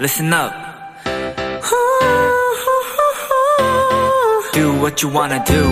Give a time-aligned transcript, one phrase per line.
[0.00, 0.50] listen up.
[4.54, 5.62] Do what you wanna do.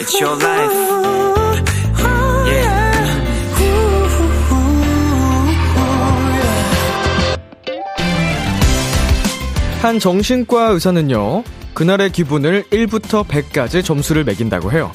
[0.00, 0.72] It's your life.
[2.46, 2.80] Yeah.
[9.82, 11.44] 한 정신과 의사는요,
[11.74, 14.92] 그날의 기분을 1부터 100까지 점수를 매긴다고 해요.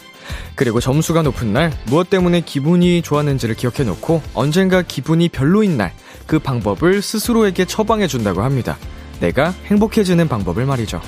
[0.56, 5.94] 그리고 점수가 높은 날, 무엇 때문에 기분이 좋았는지를 기억해 놓고, 언젠가 기분이 별로인 날,
[6.26, 8.78] 그 방법을 스스로에게 처방해 준다고 합니다.
[9.20, 11.02] 내가 행복해지는 방법을 말이죠.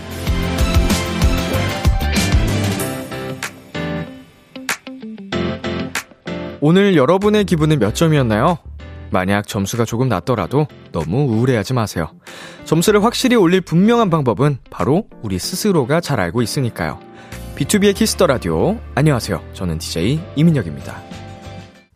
[6.60, 8.58] 오늘 여러분의 기분은 몇 점이었나요?
[9.10, 12.12] 만약 점수가 조금 낮더라도 너무 우울해하지 마세요.
[12.66, 17.07] 점수를 확실히 올릴 분명한 방법은 바로 우리 스스로가 잘 알고 있으니까요.
[17.58, 18.80] B2B의 키스터 라디오.
[18.94, 19.44] 안녕하세요.
[19.54, 21.02] 저는 DJ 이민혁입니다.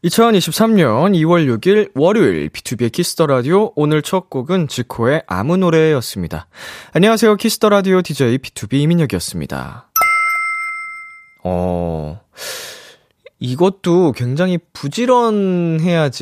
[0.03, 6.47] 2023년 2월 6일 월요일 비투비의 키스 더 라디오 오늘 첫 곡은 지코의 아무 노래였습니다.
[6.93, 7.35] 안녕하세요.
[7.35, 9.91] 키스 더 라디오 DJ 비투비 이민혁이었습니다.
[11.43, 12.19] 어.
[13.37, 16.17] 이것도 굉장히 부지런해야지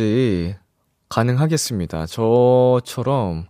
[1.08, 2.08] 가능하겠습니다.
[2.08, 3.48] 저처럼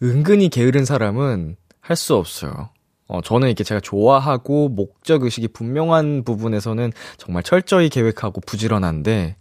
[0.00, 2.70] 은근히 게으른 사람은 할 수 없어요.
[3.12, 9.36] 어, 저는 이렇게 제가 좋아하고 목적의식이 분명한 부분에서는 정말 철저히 계획하고 부지런한데,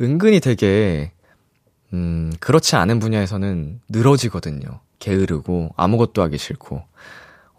[0.00, 1.12] 은근히 되게,
[1.92, 4.80] 음, 그렇지 않은 분야에서는 늘어지거든요.
[4.98, 6.82] 게으르고, 아무것도 하기 싫고.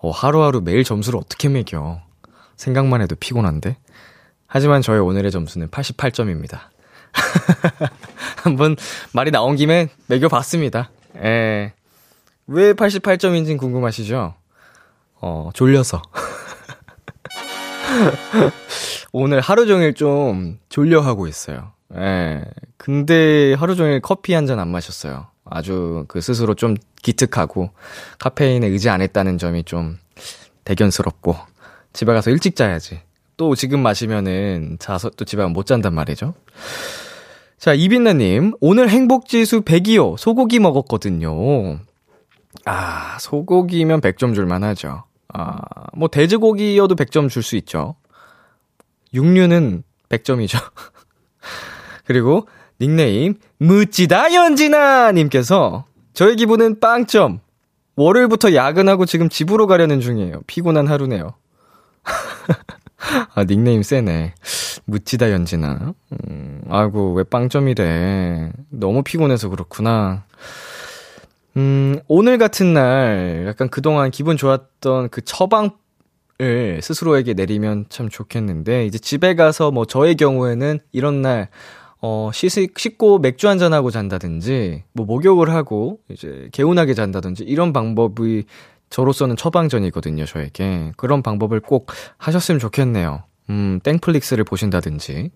[0.02, 2.02] 어, 하루하루 매일 점수를 어떻게 매겨.
[2.58, 3.78] 생각만 해도 피곤한데.
[4.48, 6.60] 하지만 저의 오늘의 점수는 88점입니다.
[8.44, 8.76] 한번
[9.14, 10.90] 말이 나온 김에 매겨봤습니다.
[11.24, 11.72] 예.
[12.46, 14.36] 왜 88점인지 궁금하시죠?
[15.28, 16.04] 어, 졸려서.
[19.12, 21.72] 오늘 하루 종일 좀 졸려하고 있어요.
[21.96, 22.44] 예.
[22.78, 25.26] 근데 하루 종일 커피 한 잔 안 마셨어요.
[25.46, 27.72] 아주 그 스스로 좀 기특하고
[28.20, 29.98] 카페인에 의지 안 했다는 점이 좀
[30.64, 31.36] 대견스럽고
[31.94, 33.02] 집에 가서 일찍 자야지.
[33.38, 36.36] 또 지금 마시면은 자서 또 집에 가면 못 잔단 말이죠.
[37.58, 40.18] 자, 이빈나님, 오늘 행복지수 100이요.
[40.18, 41.80] 소고기 먹었거든요.
[42.66, 45.04] 아, 소고기면 100점 줄만 하죠.
[45.38, 45.58] 아,
[45.94, 47.96] 뭐, 돼지고기여도 100점 줄 수 있죠.
[49.14, 50.60] 육류는 100점이죠.
[52.06, 52.48] 그리고,
[52.80, 57.40] 닉네임, 무찌다 연진아 님께서, 저의 기분은 빵점.
[57.98, 60.42] 월요일부터 야근하고 지금 집으로 가려는 중이에요.
[60.48, 61.34] 피곤한 하루네요.
[63.36, 64.34] 아, 닉네임 세네.
[64.86, 65.94] 무찌다 연진아.
[66.30, 68.52] 음, 아이고, 왜 빵점이래.
[68.70, 70.26] 너무 피곤해서 그렇구나.
[71.58, 75.72] 음, 오늘 같은 날, 약간 그동안 기분 좋았던 그 처방을
[76.82, 81.48] 스스로에게 내리면 참 좋겠는데, 이제 집에 가서 뭐 저의 경우에는 이런 날,
[82.02, 88.44] 어, 씻, 씻고 맥주 한잔하고 잔다든지, 뭐 목욕을 하고, 이제 개운하게 잔다든지, 이런 방법이
[88.90, 90.92] 저로서는 처방전이거든요, 저에게.
[90.98, 93.24] 그런 방법을 꼭 하셨으면 좋겠네요.
[93.50, 95.32] 음, 땡플릭스를 보신다든지.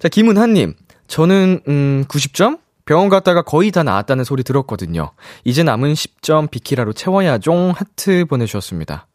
[0.00, 0.74] 자, 김은하님.
[1.08, 2.58] 저는, 음, 90점?
[2.86, 5.10] 병원 갔다가 거의 다 나았다는 소리 들었거든요.
[5.44, 9.08] 이제 남은 10점 비키라로 채워야종 하트 보내주셨습니다.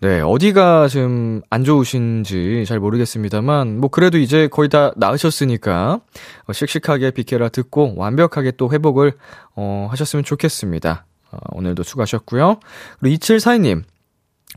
[0.00, 6.00] 네, 어디가 좀안 좋으신지 잘 모르겠습니다만, 뭐 그래도 이제 거의 다 나으셨으니까,
[6.46, 9.14] 어, 씩씩하게 비키라 듣고 완벽하게 또 회복을,
[9.54, 11.06] 어, 하셨으면 좋겠습니다.
[11.30, 12.58] 어, 오늘도 수고하셨고요.
[13.00, 13.84] 그리고 2742님.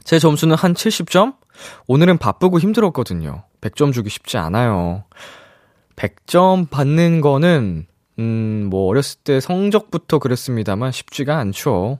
[0.03, 1.35] 제 점수는 한 70점?
[1.85, 3.44] 오늘은 바쁘고 힘들었거든요.
[3.62, 5.03] 100점 주기 쉽지 않아요.
[5.96, 7.88] 100점 받는 거는,
[8.19, 12.00] 음, 뭐, 어렸을 때 성적부터 그랬습니다만 쉽지가 않죠.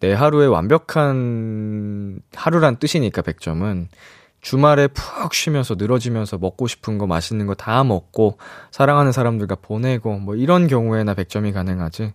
[0.00, 3.86] 내 하루에 완벽한 하루란 뜻이니까 100점은.
[4.40, 8.38] 주말에 푹 쉬면서 늘어지면서 먹고 싶은 거 맛있는 거 다 먹고
[8.72, 12.12] 사랑하는 사람들과 보내고 뭐 이런 경우에나 100점이 가능하지.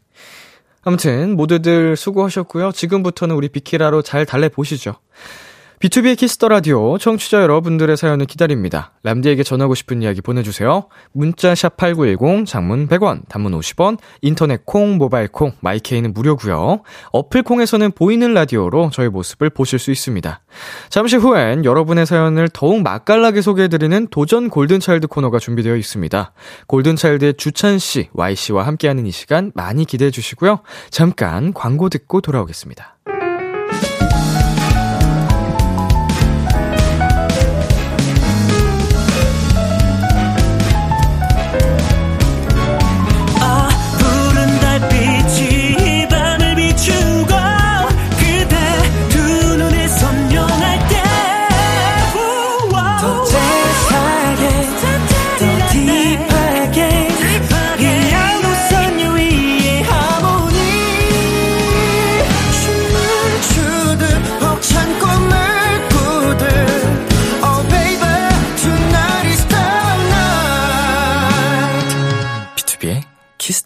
[0.83, 2.73] 아무튼 모두들 수고하셨고요.
[2.73, 4.95] 지금부터는 우리 비키라로 잘 달래보시죠.
[5.79, 8.93] 비투비의 키스 더 라디오 청취자 여러분들의 사연을 기다립니다.
[9.03, 10.87] 람디에게 전하고 싶은 이야기 보내주세요.
[11.11, 16.81] 문자 샵 #8910 장문 100원, 단문 50원, 인터넷 콩, 모바일 콩, 마이케이는 무료고요.
[17.11, 20.41] 어플 콩에서는 보이는 라디오로 저희 모습을 보실 수 있습니다.
[20.89, 26.33] 잠시 후엔 여러분의 사연을 더욱 맛깔나게 소개해드리는 도전 골든차일드 코너가 준비되어 있습니다.
[26.65, 30.61] 골든차일드의 주찬 씨, Y 씨와 함께하는 이 시간 많이 기대해 주시고요.
[30.89, 32.97] 잠깐 광고 듣고 돌아오겠습니다.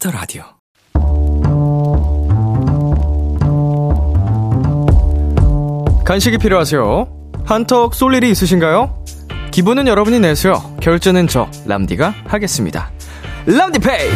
[0.02, 0.42] 키스 더 라디오.
[6.04, 7.06] 간식이 필요하세요?
[7.44, 9.04] 한턱 쏠 일이 있으신가요?
[9.52, 10.60] 기분은 여러분이 내세요.
[10.80, 12.90] 결제는 저 람디가 하겠습니다.
[13.46, 14.10] 람디페이.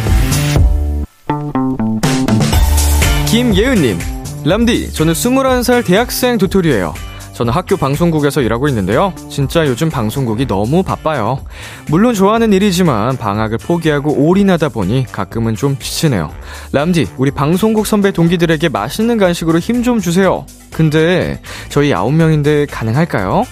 [3.29, 3.99] 김예은님,
[4.45, 6.95] 람디, 저는 21살 대학생 도토리예요.
[7.37, 9.13] 저는 학교 방송국에서 일하고 있는데요.
[9.29, 11.39] 진짜 요즘 방송국이 너무 바빠요.
[11.91, 16.31] 물론 좋아하는 일이지만 방학을 포기하고 올인하다 보니 가끔은 좀 지치네요.
[16.73, 20.47] 람디, 우리 방송국 선배 동기들에게 맛있는 간식으로 힘 좀 주세요.
[20.73, 21.39] 근데
[21.69, 23.45] 저희 9명인데 가능할까요?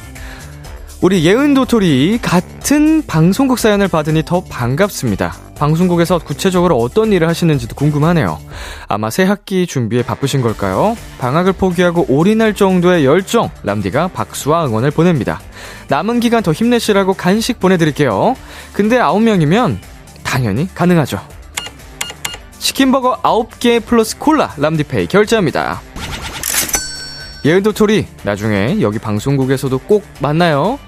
[1.05, 5.37] 우리 예은 도토리 같은 방송국 사연을 받으니 더 반갑습니다.
[5.55, 8.41] 방송국에서 구체적으로 어떤 일을 하시는지도 궁금하네요.
[8.89, 10.97] 아마 새 학기 준비에 바쁘신 걸까요?
[11.19, 15.43] 방학을 포기하고 올인할 정도의 열정, 람디가 박수와 응원을 보냅니다.
[15.89, 18.35] 남은 기간 더 힘내시라고 간식 보내드릴게요.
[18.73, 19.77] 근데 9명이면
[20.23, 21.21] 당연히 가능하죠.
[22.59, 25.83] 치킨버거 9개 플러스 콜라 람디페이 결제합니다.
[27.45, 30.79] 예은 도토리, 나중에 여기 방송국에서도 꼭 만나요.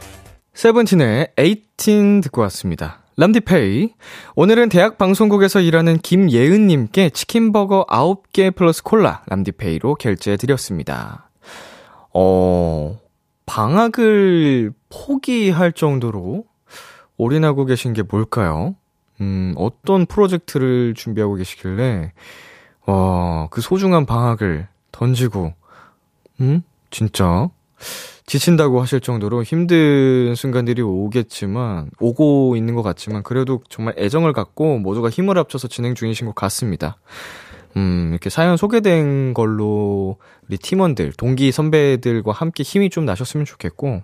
[0.56, 3.02] 세븐틴의 18 듣고 왔습니다.
[3.18, 3.92] 람디페이.
[4.36, 11.28] 오늘은 대학 방송국에서 일하는 김예은님께 치킨버거 9개 플러스 콜라 람디페이로 결제해드렸습니다.
[12.14, 12.98] 어,
[13.44, 16.46] 방학을 포기할 정도로
[17.18, 18.76] 올인하고 계신 게 뭘까요?
[19.20, 22.14] 음, 어떤 프로젝트를 준비하고 계시길래,
[22.86, 25.52] 와, 그 소중한 방학을 던지고,
[26.40, 26.62] 음?
[26.90, 27.50] 진짜?
[28.26, 35.10] 지친다고 하실 정도로 힘든 순간들이 오겠지만, 오고 있는 것 같지만, 그래도 정말 애정을 갖고 모두가
[35.10, 36.96] 힘을 합쳐서 진행 중이신 것 같습니다.
[37.76, 40.16] 음, 이렇게 사연 소개된 걸로
[40.48, 44.02] 우리 팀원들, 동기 선배들과 함께 힘이 좀 나셨으면 좋겠고,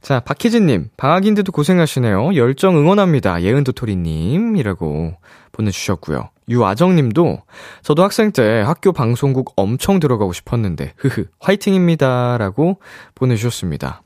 [0.00, 2.34] 자, 박희진님, 방학인데도 고생하시네요.
[2.36, 3.42] 열정 응원합니다.
[3.42, 5.14] 예은도토리님, 이라고
[5.52, 6.30] 보내주셨고요.
[6.50, 7.42] 유아정님도,
[7.82, 12.36] 저도 학생 때 학교 방송국 엄청 들어가고 싶었는데, 흐흐, 화이팅입니다.
[12.38, 12.80] 라고
[13.14, 14.02] 보내주셨습니다.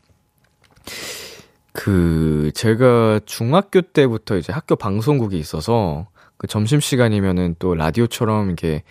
[1.73, 6.07] 그, 제가 중학교 때부터 이제 학교 방송국이 있어서,
[6.37, 8.83] 그 점심 시간이면은 또 라디오처럼 이렇게,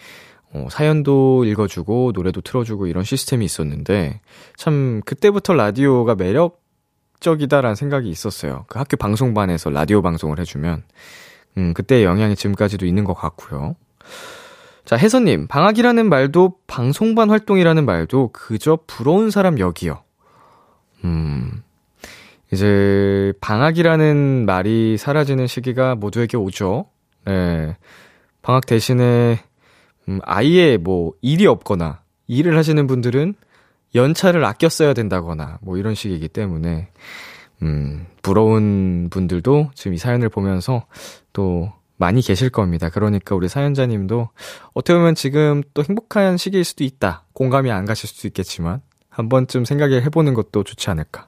[0.51, 4.19] 어, 사연도 읽어주고, 노래도 틀어주고 이런 시스템이 있었는데,
[4.57, 6.61] 참, 그때부터 라디오가 매력,
[7.19, 8.65] 적이다라는 생각이 있었어요.
[8.67, 10.83] 그 학교 방송반에서 라디오 방송을 해주면,
[11.57, 13.75] 음, 그때 영향이 지금까지도 있는 것 같고요.
[14.85, 20.03] 자, 혜선님, 방학이라는 말도 방송반 활동이라는 말도 그저 부러운 사람 여기요.
[21.05, 21.63] 음,
[22.51, 26.85] 이제 방학이라는 말이 사라지는 시기가 모두에게 오죠.
[27.25, 27.77] 네.
[28.41, 29.39] 방학 대신에,
[30.09, 33.35] 음, 아예 뭐 일이 없거나 일을 하시는 분들은
[33.95, 36.89] 연차를 아껴 써야 된다거나 뭐 이런 식이기 때문에
[37.63, 40.85] 음, 부러운 분들도 지금 이 사연을 보면서
[41.31, 42.89] 또 많이 계실 겁니다.
[42.89, 44.29] 그러니까 우리 사연자님도
[44.73, 47.25] 어떻게 보면 지금 또 행복한 시기일 수도 있다.
[47.33, 51.27] 공감이 안 가실 수도 있겠지만 한 번쯤 생각해 보는 것도 좋지 않을까.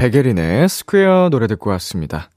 [0.00, 2.30] 백예린의 Square 노래 듣고 왔습니다.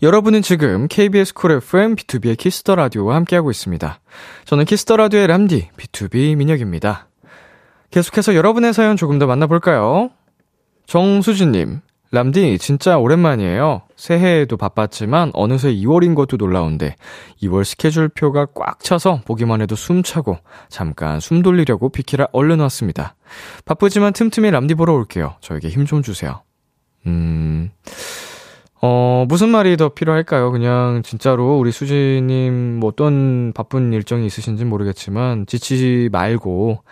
[0.00, 4.00] 여러분은 지금 KBS 쿨 FM 비투비의 키스 더 라디오와 함께하고 있습니다.
[4.46, 7.08] 저는 키스 더 라디오의 람디 비투비 민혁입니다.
[7.90, 10.08] 계속해서 여러분의 사연 조금 더 만나볼까요?
[10.86, 13.82] 정수진님, 람디 진짜 오랜만이에요.
[13.96, 16.96] 새해에도 바빴지만 어느새 2월인 것도 놀라운데
[17.42, 20.38] 2월 스케줄표가 꽉 차서 보기만 해도 숨차고
[20.70, 23.14] 잠깐 숨 돌리려고 비키라 얼른 왔습니다.
[23.66, 25.34] 바쁘지만 틈틈이 람디 보러 올게요.
[25.42, 26.40] 저에게 힘 좀 주세요.
[27.06, 27.70] 음,
[28.82, 30.50] 어, 무슨 말이 더 필요할까요?
[30.50, 36.82] 그냥 진짜로 우리 수지님 뭐 어떤 바쁜 일정이 있으신지 모르겠지만 지치지 말고,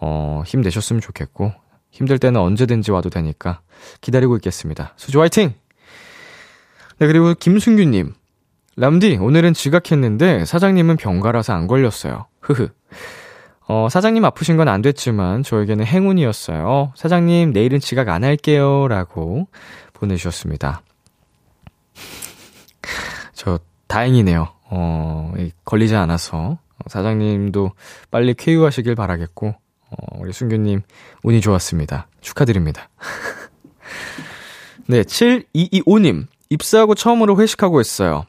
[0.00, 1.52] 어, 힘내셨으면 좋겠고,
[1.90, 3.60] 힘들 때는 언제든지 와도 되니까
[4.00, 4.94] 기다리고 있겠습니다.
[4.96, 5.54] 수지 화이팅!
[6.98, 8.14] 네, 그리고 김순규님.
[8.76, 12.26] 람디, 오늘은 지각했는데 사장님은 병가라서 안 걸렸어요.
[12.40, 12.68] 흐흐.
[13.68, 16.92] 어, 사장님 아프신 건 안 됐지만 저에게는 행운이었어요.
[16.96, 18.86] 사장님, 내일은 지각 안 할게요.
[18.88, 19.48] 라고
[19.94, 20.82] 보내주셨습니다.
[23.34, 24.48] 저, 다행이네요.
[24.70, 25.32] 어,
[25.64, 26.58] 걸리지 않아서.
[26.88, 27.70] 사장님도
[28.10, 29.48] 빨리 쾌유하시길 바라겠고,
[29.90, 30.82] 어, 우리 순규님,
[31.22, 32.08] 운이 좋았습니다.
[32.20, 32.88] 축하드립니다.
[34.88, 38.24] 네, 7225님, 입사하고 처음으로 회식하고 있어요.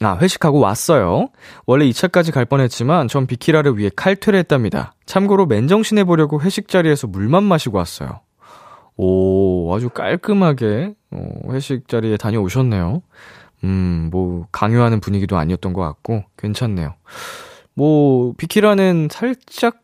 [0.00, 1.28] 아, 회식하고 왔어요.
[1.66, 4.94] 원래 2차까지 갈 뻔했지만 전 비키라를 위해 칼퇴를 했답니다.
[5.06, 8.20] 참고로 맨정신 해보려고 회식 자리에서 물만 마시고 왔어요.
[8.96, 13.02] 오, 아주 깔끔하게, 어, 회식 자리에 다녀오셨네요.
[13.64, 16.94] 음, 뭐, 강요하는 분위기도 아니었던 것 같고, 괜찮네요.
[17.74, 19.80] 뭐, 비키라는 살짝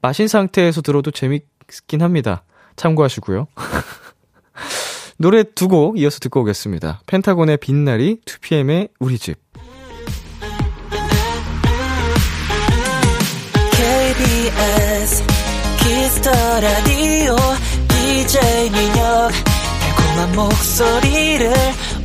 [0.00, 2.44] 마신 상태에서 들어도 재밌긴 합니다.
[2.76, 3.48] 참고하시고요.
[5.18, 7.00] 노래 두 곡 이어서 듣고 오겠습니다.
[7.06, 9.38] 펜타곤의 빛나리, 2PM의 우리 집.
[13.88, 15.24] KBS
[15.82, 17.36] 키스터 라디오
[17.88, 19.30] DJ 민혁
[19.80, 21.52] 달콤한 목소리를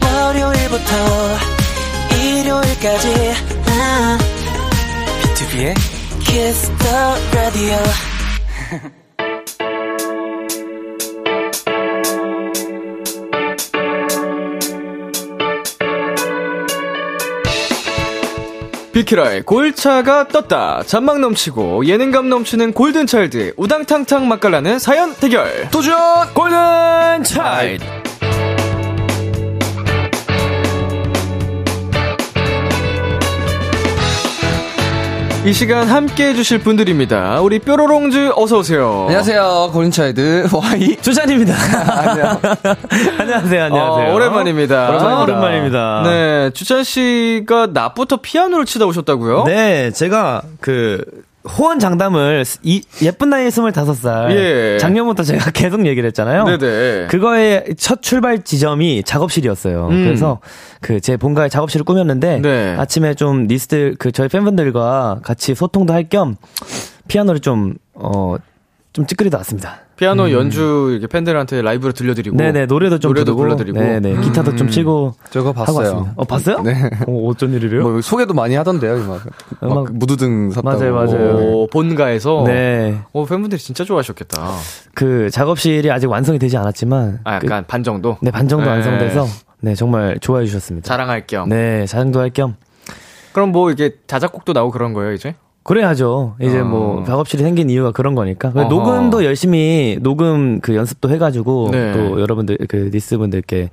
[0.01, 0.93] 월요일부터
[2.21, 3.07] 일요일까지
[3.67, 4.17] 아,
[5.21, 5.75] B2B의
[6.19, 7.77] 키스터 라디오
[18.93, 20.83] 비키라의 골차가 떴다.
[20.85, 25.69] 잔망 넘치고 예능감 넘치는 골든차일드 우당탕탕 맛깔나는 사연 대결.
[25.71, 25.95] 도전
[26.33, 28.12] 골든차일드.
[35.45, 37.41] 이 시간 함께 해주실 분들입니다.
[37.41, 39.05] 우리 뾰로롱즈 어서오세요.
[39.07, 39.71] 안녕하세요.
[39.73, 41.53] 고린차이드 와이 주찬입니다.
[43.19, 44.09] 안녕하세요, 안녕하세요.
[44.09, 44.89] 어, 오랜만입니다.
[44.89, 45.23] 오랜만입니다.
[45.23, 46.03] 오랜만입니다.
[46.05, 49.43] 네, 주찬 씨가 낮부터 피아노를 치다 오셨다고요?
[49.43, 51.03] 네, 제가 그
[51.45, 54.77] 호언 장담을 이 예쁜 나이 25살 예.
[54.79, 56.45] 작년부터 제가 계속 얘기를 했잖아요.
[56.45, 57.07] 네네.
[57.07, 59.87] 그거의 첫 출발 지점이 작업실이었어요.
[59.89, 60.03] 음.
[60.05, 60.39] 그래서
[60.81, 62.75] 그 제 본가의 작업실을 꾸몄는데 네.
[62.77, 66.35] 아침에 좀 니스 그 저희 팬분들과 같이 소통도 할 겸
[67.07, 69.79] 피아노를 좀 어 좀 찌끄리다 왔습니다.
[69.95, 72.37] 피아노 연주 이렇게 팬들한테 라이브로 들려드리고 음.
[72.37, 74.01] 네네 노래도 좀 노래도 부르고, 불러드리고 음.
[74.01, 76.13] 네네 기타도 좀 치고 저거 봤어요.
[76.15, 76.61] 어 봤어요?
[76.61, 76.89] 네.
[77.07, 77.83] 어, 어쩐 일이래요?
[77.83, 79.21] 뭐 소개도 많이 하던데요, 음악-
[79.61, 80.77] 막 무드등 샀다고.
[80.79, 81.35] 맞아요, 맞아요.
[81.37, 82.99] 오, 본가에서 네.
[83.13, 84.37] 오, 팬분들이 진짜 좋아하셨겠다.
[84.95, 88.17] 그 작업실이 아직 완성이 되지 않았지만 아, 그, 약간 반 정도.
[88.21, 88.71] 네, 반 정도 네.
[88.71, 89.25] 완성돼서
[89.61, 90.87] 네, 정말 좋아해 주셨습니다.
[90.87, 91.49] 자랑할 겸.
[91.49, 92.55] 네, 자랑도 할 겸
[93.31, 95.33] 그럼 뭐 이게 자작곡도 나오고 그런 거예요, 이제?
[95.63, 96.35] 그래야죠.
[96.41, 96.65] 이제 어.
[96.65, 98.49] 뭐 작업실이 생긴 이유가 그런 거니까.
[98.49, 98.65] 어허.
[98.65, 101.93] 녹음도 열심히 녹음 그 연습도 해가지고 네.
[101.93, 103.69] 또 여러분들 그 니스 분들께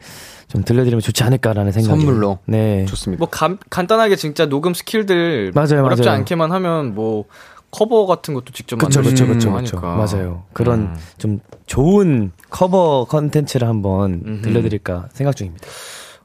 [0.48, 2.00] 좀 들려드리면 좋지 않을까라는 생각이.
[2.00, 2.38] 선물로.
[2.46, 2.84] 네.
[2.86, 3.18] 좋습니다.
[3.20, 6.18] 뭐 간, 간단하게 진짜 녹음 스킬들 맞아요, 어렵지 맞아요.
[6.18, 7.24] 않게만 하면 뭐
[7.72, 9.78] 커버 같은 것도 직접 그쵸, 만들 수 그쵸, 있고 그쵸, 그쵸.
[9.78, 9.94] 하니까.
[10.18, 10.42] 맞아요.
[10.52, 10.94] 그런 음.
[11.18, 14.42] 좀 좋은 커버 컨텐츠를 한번 음흠.
[14.42, 15.66] 들려드릴까 생각 중입니다.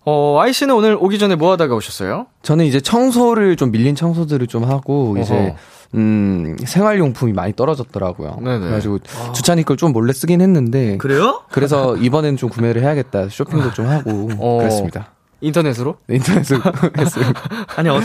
[0.06, 2.28] 어, Y 씨는 오늘 오기 전에 뭐 하다가 오셨어요?
[2.44, 5.56] 저는 이제 청소를 좀 밀린 청소들을 좀 하고 이제 어허.
[5.96, 8.38] 음 생활용품이 많이 떨어졌더라고요.
[8.42, 8.60] 네네.
[8.60, 9.00] 그래가지고
[9.34, 11.42] 주차니 걸 좀 몰래 쓰긴 했는데 그래요?
[11.52, 14.58] 그래서 이번엔 좀 구매를 해야겠다 쇼핑도 좀 하고 어.
[14.60, 15.12] 그랬습니다.
[15.42, 15.98] 인터넷으로?
[16.08, 16.62] 네, 인터넷으로
[16.98, 17.26] 했어요.
[17.76, 18.00] 아니, 어,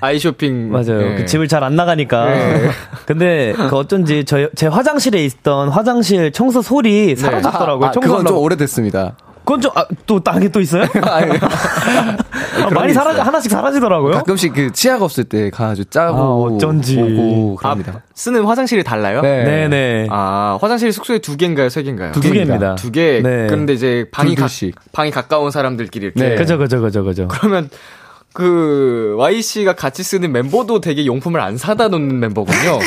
[0.00, 0.70] 아이 쇼핑.
[0.70, 0.98] 맞아요.
[0.98, 1.14] 네.
[1.16, 2.26] 그 집을 잘 안 나가니까.
[2.26, 2.70] 네.
[3.06, 7.86] 근데 그 어쩐지 저, 제 화장실에 있던 화장실 청소 소리 사라졌더라고요.
[7.86, 8.24] 아, 아, 그건.
[8.24, 9.16] 좀 오래됐습니다.
[9.46, 10.82] 그건 좀, 아, 또, 땅에 또 있어요?
[11.02, 11.20] 아,
[12.72, 14.14] 많이 사라져, 하나씩 사라지더라고요.
[14.14, 17.00] 가끔씩 그 치아가 없을 때 가가지고 짜고 아, 어쩐지.
[17.00, 18.02] 오고 아, 그럽니다.
[18.12, 19.22] 쓰는 화장실이 달라요?
[19.22, 19.44] 네.
[19.44, 20.08] 네네.
[20.10, 22.10] 아, 화장실 숙소에 두 개인가요, 세 개인가요?
[22.10, 22.74] 두 개입니다.
[22.74, 23.20] 두 개.
[23.22, 23.46] 네.
[23.46, 24.48] 그런데 이제 방이 가.
[24.92, 26.20] 방이 가까운 사람들끼리 이렇게.
[26.20, 26.34] 네.
[26.34, 27.28] 그죠, 그죠, 그죠, 그죠.
[27.28, 27.70] 그러면
[28.32, 32.80] 그 Y 씨가 같이 쓰는 멤버도 되게 용품을 안 사다 놓는 멤버군요.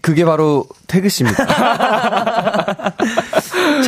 [0.00, 1.44] 그게 바로 태그 씨입니다.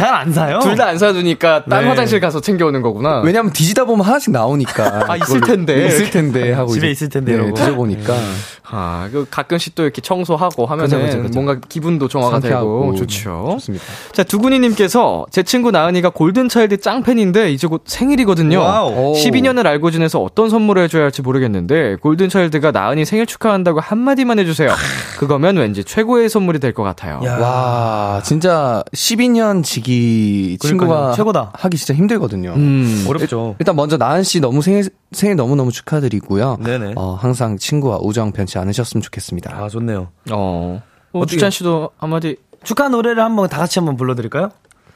[0.00, 0.58] 잘 안 사요?
[0.60, 1.88] 둘 다 안 사두니까 딴 네.
[1.88, 3.20] 화장실 가서 챙겨오는 거구나.
[3.20, 5.06] 왜냐면 뒤지다 보면 하나씩 나오니까.
[5.08, 5.86] 아, 있을 텐데.
[5.86, 7.54] 있을 텐데 하고 집에 이제 있을 텐데 네, 이러고.
[7.54, 8.14] 드셔보니까
[8.70, 11.40] 아, 그 가끔씩 또 이렇게 청소하고 하면은 그죠, 그죠, 그죠.
[11.40, 13.48] 뭔가 기분도 정화가 되고 좋죠.
[13.54, 13.84] 좋습니다.
[14.12, 18.58] 자, 두근이님께서 제 친구 나은이가 골든차일드 짱팬인데 이제 곧 생일이거든요.
[18.60, 18.90] 와우.
[19.10, 19.12] 오.
[19.14, 24.70] 12년을 알고 지내서 어떤 선물을 해줘야 할지 모르겠는데 골든차일드가 나은이 생일 축하한다고 한마디만 해주세요.
[25.18, 27.20] 그거면 왠지 최고의 선물이 될 것 같아요.
[27.24, 27.36] 야.
[27.38, 31.12] 와, 진짜 12년 지기 친구가.
[31.16, 31.50] 최고다.
[31.54, 32.52] 하기 진짜 힘들거든요.
[32.54, 33.56] 음, 어렵죠.
[33.58, 36.58] 일단 먼저 나은 씨 너무 생일 생일 너무 너무 축하드리고요.
[36.64, 36.92] 네네.
[36.96, 39.56] 어, 항상 친구와 우정 변치 않으셨으면 좋겠습니다.
[39.56, 40.08] 아, 좋네요.
[40.30, 40.82] 어.
[41.12, 42.36] 어, 주찬 씨도 한마디.
[42.62, 44.50] 축하 노래를 한번 다 같이 한번 불러드릴까요?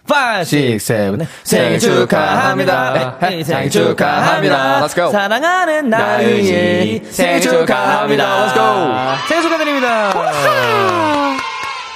[0.07, 3.17] 5, 6, 7, 8 생일 축하합니다.
[3.21, 4.87] 네, 생일 축하합니다.
[4.87, 5.11] Let's go.
[5.11, 8.47] 사랑하는 나은이 생일 축하합니다.
[8.47, 9.29] Let's go.
[9.29, 10.13] 생일 축하드립니다.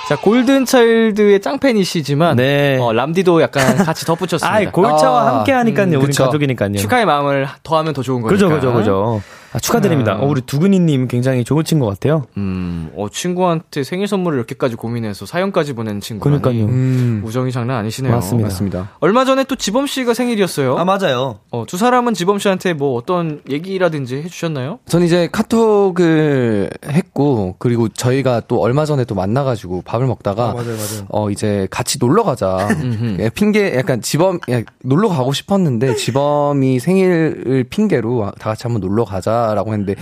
[0.09, 2.79] 자, 골든차일드의 짱팬이시지만 네.
[2.81, 4.49] 어, 람디도 약간 같이 덧붙였습니다.
[4.57, 5.89] 아이, 골차와 아, 함께 하니까요.
[5.89, 6.25] 음, 우리 그쵸.
[6.25, 6.77] 가족이니까요.
[6.79, 8.35] 축하의 마음을 더하면 더 좋은 거니까.
[8.35, 9.23] 그죠, 그죠, 그죠.
[9.53, 10.13] 아, 축하드립니다.
[10.13, 10.19] 아.
[10.21, 12.27] 어, 우리 두근이님 굉장히 좋은 친구 같아요.
[12.37, 16.41] 음, 어, 친구한테 생일 선물을 이렇게까지 고민해서 사연까지 보내는 친구라니.
[16.43, 16.67] 그러니까요.
[16.67, 17.23] 음.
[17.25, 18.13] 우정이 장난 아니시네요.
[18.13, 18.49] 맞습니다.
[18.49, 18.91] 맞습니다.
[19.01, 20.77] 얼마 전에 또 지범 씨가 생일이었어요.
[20.85, 21.39] 맞아요.
[21.51, 24.79] 어, 두 사람은 지범 씨한테 뭐 어떤 얘기라든지 해주셨나요?
[24.87, 31.07] 전 이제 카톡을 했고 그리고 저희가 또 얼마 전에 또 만나가지고 밥을 먹다가 맞아요, 맞아요.
[31.09, 32.69] 어 이제 같이 놀러 가자.
[33.21, 39.05] 예, 핑계 약간 지범 예, 놀러 가고 싶었는데 지범이 생일을 핑계로 다 같이 한번 놀러
[39.05, 39.95] 가자 라고 했는데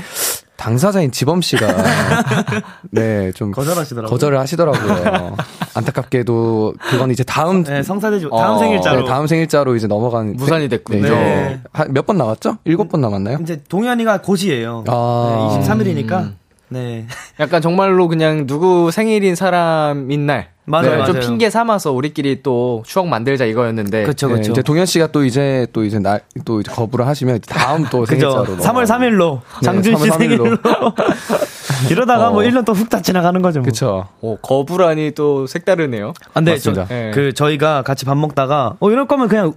[0.56, 1.66] 당사자인 지범 씨가
[2.90, 4.10] 네 좀 거절하시더라고요.
[4.10, 5.36] 거절을 하시더라고요.
[5.74, 9.00] 안타깝게도 그건 이제 다음 네, 성사되지 다음 어, 생일자로.
[9.02, 11.02] 네, 다음 생일자로 이제 넘어간 무산이 됐군요.
[11.08, 11.60] 네.
[11.90, 12.58] 몇 번 남았죠?
[12.64, 13.38] 일곱 번 남았나요?
[13.42, 14.84] 이제 동현이가 곧이에요.
[14.88, 15.58] 아.
[15.60, 16.32] 네, 23일이니까.
[16.68, 17.06] 네.
[17.38, 20.48] 약간 정말로 그냥 누구 생일인 사람인 날.
[20.66, 21.20] 맞아요, 네, 좀 맞아요.
[21.28, 24.04] 핑계 삼아서 우리끼리 또 추억 만들자 이거였는데.
[24.04, 24.52] 그쵸, 네, 그쵸.
[24.52, 28.44] 이제 동현 씨가 또 이제 또 이제 날 또 이제 거부를 하시면 다음 또 그죠.
[28.44, 29.40] 생일자로 3월 3일로.
[29.62, 30.18] 장준 씨 3월 3일로.
[30.18, 30.56] 생일로.
[31.90, 32.32] 이러다가 어.
[32.32, 33.60] 뭐 1년 또 훅 다 지나가는 거죠.
[33.60, 33.64] 뭐.
[33.66, 34.06] 그쵸.
[34.20, 36.12] 어, 거부라니 또 색다르네요.
[36.34, 36.52] 안 돼.
[36.52, 36.86] 맞습니다.
[36.88, 37.10] 저, 예.
[37.14, 39.52] 그 저희가 같이 밥 먹다가 어 이럴 거면 그냥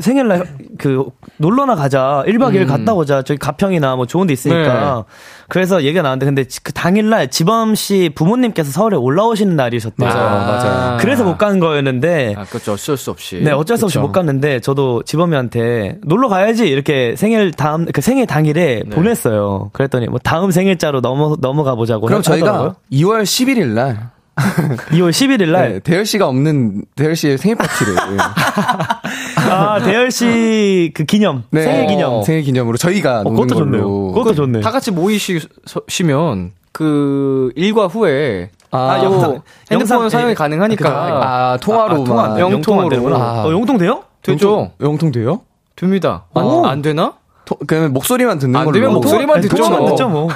[0.00, 0.46] 생일날
[0.78, 1.04] 그
[1.36, 2.22] 놀러나 가자.
[2.26, 3.22] 1박 2일 갔다 오자.
[3.22, 5.04] 저기 가평이나 뭐 좋은 데 있으니까.
[5.48, 10.08] 그래서 얘기가 나왔는데 근데 그 당일날 지범 씨 부모님께서 서울에 올라오시는 날이셨대요.
[10.08, 10.96] 맞아요, 맞아요.
[10.98, 12.72] 그래서 못 간 거였는데 아, 그렇죠.
[12.72, 13.40] 어쩔 수 없이.
[13.44, 14.06] 네, 어쩔 수 없이 그쵸.
[14.06, 18.90] 못 갔는데 저도 지범이한테 놀러 가야지 이렇게 생일 다음 그 생일 당일에 네.
[18.96, 19.70] 보냈어요.
[19.74, 22.76] 그랬더니 뭐 다음 생일자로 넘어 넘어가 보자고 그럼 저희가 하더라고요.
[22.92, 24.10] 2월 11일 날
[24.92, 27.94] 2월 11일 날 네, 대열 씨가 없는 대열 씨의 생일 파티를
[29.50, 31.44] 아, 대열 씨 그 기념.
[31.50, 32.22] 네, 생일 기념.
[32.22, 33.82] 생일 기념으로 저희가 어, 그것도 좋네요.
[33.82, 34.60] 걸로 그것도 좋네.
[34.60, 39.40] 다 같이 모이시면 그 일과 후에 아, 아, 영상,
[39.70, 42.24] 핸드폰 영상, 사용이 예, 가능하니까 아, 통화로 아, 통화?
[42.38, 42.50] 영통으로.
[42.52, 43.16] 영통 안 되구나.
[43.16, 43.44] 아.
[43.46, 44.02] 어, 영통 돼요?
[44.22, 44.72] 되죠.
[44.80, 45.40] 영통 돼요?
[45.76, 46.24] 됩니다.
[46.34, 46.64] 오.
[46.66, 47.14] 안, 안 되나?
[47.46, 49.62] 토- 그러면 목소리만 듣는 안 걸로 되면 목소리만 네, 듣죠.
[49.62, 50.28] 통화만 듣죠, 뭐.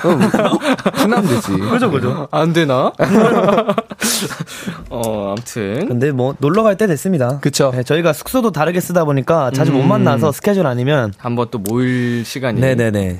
[0.96, 1.52] 순하면 되지.
[1.70, 2.28] 그죠, 그죠.
[2.30, 2.92] 안 되나?
[4.90, 5.86] 어, 아무튼.
[5.88, 7.38] 근데 뭐 놀러 갈 때 됐습니다.
[7.40, 7.72] 그쵸.
[7.74, 12.60] 네, 저희가 숙소도 다르게 쓰다 보니까 자주 못 만나서 스케줄 아니면 한번 또 모일 시간이.
[12.60, 13.18] 네네네.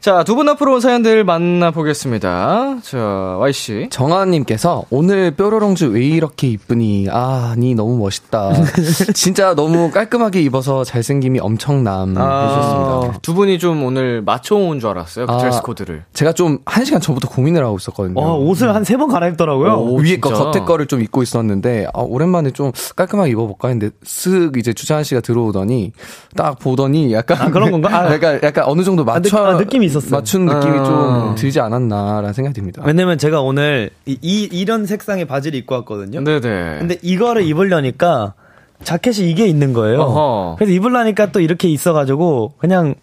[0.00, 2.78] 자, 두 분 앞으로 온 사연들 만나보겠습니다.
[2.82, 3.88] 자, Y씨.
[3.90, 7.08] 정아님께서 오늘 뾰로롱즈 왜 이렇게 이쁘니?
[7.10, 8.50] 아, 니 너무 멋있다.
[9.12, 12.44] 진짜 너무 깔끔하게 입어서 잘생김이 엄청남 아.
[12.46, 13.18] 해주셨습니다.
[13.20, 15.26] 두 분이 좀 오늘 맞춰온 줄 알았어요.
[15.26, 15.36] 그 아.
[15.36, 16.04] 드레스 코드를.
[16.14, 18.18] 제가 좀 한 시간 전부터 고민을 하고 있었거든요.
[18.18, 19.72] 와, 옷을 한세 번 갈아입더라고요.
[19.74, 20.44] 오, 위에 거 진짜?
[20.50, 25.20] 겉에 거를 좀 입고 있었는데 아, 오랜만에 좀 깔끔하게 입어볼까 했는데 쓱 이제 주찬 씨가
[25.20, 25.92] 들어오더니
[26.36, 27.90] 딱 보더니 약간 아, 그런 건가?
[27.92, 28.08] 아.
[28.14, 30.10] 약간 약간 어느 정도 맞춰 아, 느- 아, 느낌이 있었어요.
[30.10, 30.84] 맞춘 느낌이 아.
[30.84, 32.82] 좀 들지 않았나라는 생각이 듭니다.
[32.84, 36.22] 왜냐면 제가 오늘 이, 이 이 런 색상의 바지를 입고 왔거든요.
[36.22, 36.78] 네네.
[36.78, 38.34] 근데 이거를 입으려니까
[38.82, 40.00] 자켓이 이게 있는 거예요.
[40.00, 40.54] 어허.
[40.58, 42.94] 그래서 입으려니까 또 이렇게 있어가지고 그냥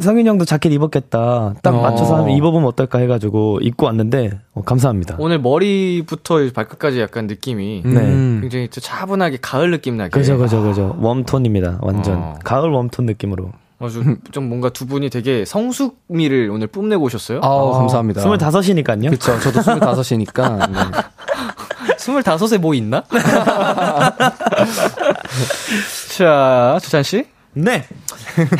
[0.00, 1.54] 성윤 형도 자켓 입었겠다.
[1.62, 1.80] 딱 어.
[1.80, 5.16] 맞춰서 한번 입어보면 어떨까 해가지고 입고 왔는데 어, 감사합니다.
[5.18, 8.38] 오늘 머리부터 발끝까지 약간 느낌이 음.
[8.42, 10.10] 굉장히 또 차분하게 가을 느낌 나게.
[10.10, 11.78] 그죠 그죠 그죠 웜톤입니다.
[11.80, 12.34] 완전 어.
[12.44, 13.50] 가을 웜톤 느낌으로.
[13.78, 17.40] 아주 좀 뭔가 두 분이 되게 성숙미를 오늘 뽐내고 오셨어요.
[17.42, 18.22] 아우 감사합니다.
[18.22, 19.10] 스물다섯이니까요.
[19.10, 19.38] 그쵸.
[19.40, 20.66] 저도 스물다섯이니까.
[20.68, 20.78] 네.
[21.98, 23.02] 스물다섯에 뭐 있나?
[26.16, 27.26] 자, 주찬 씨.
[27.52, 27.84] 네.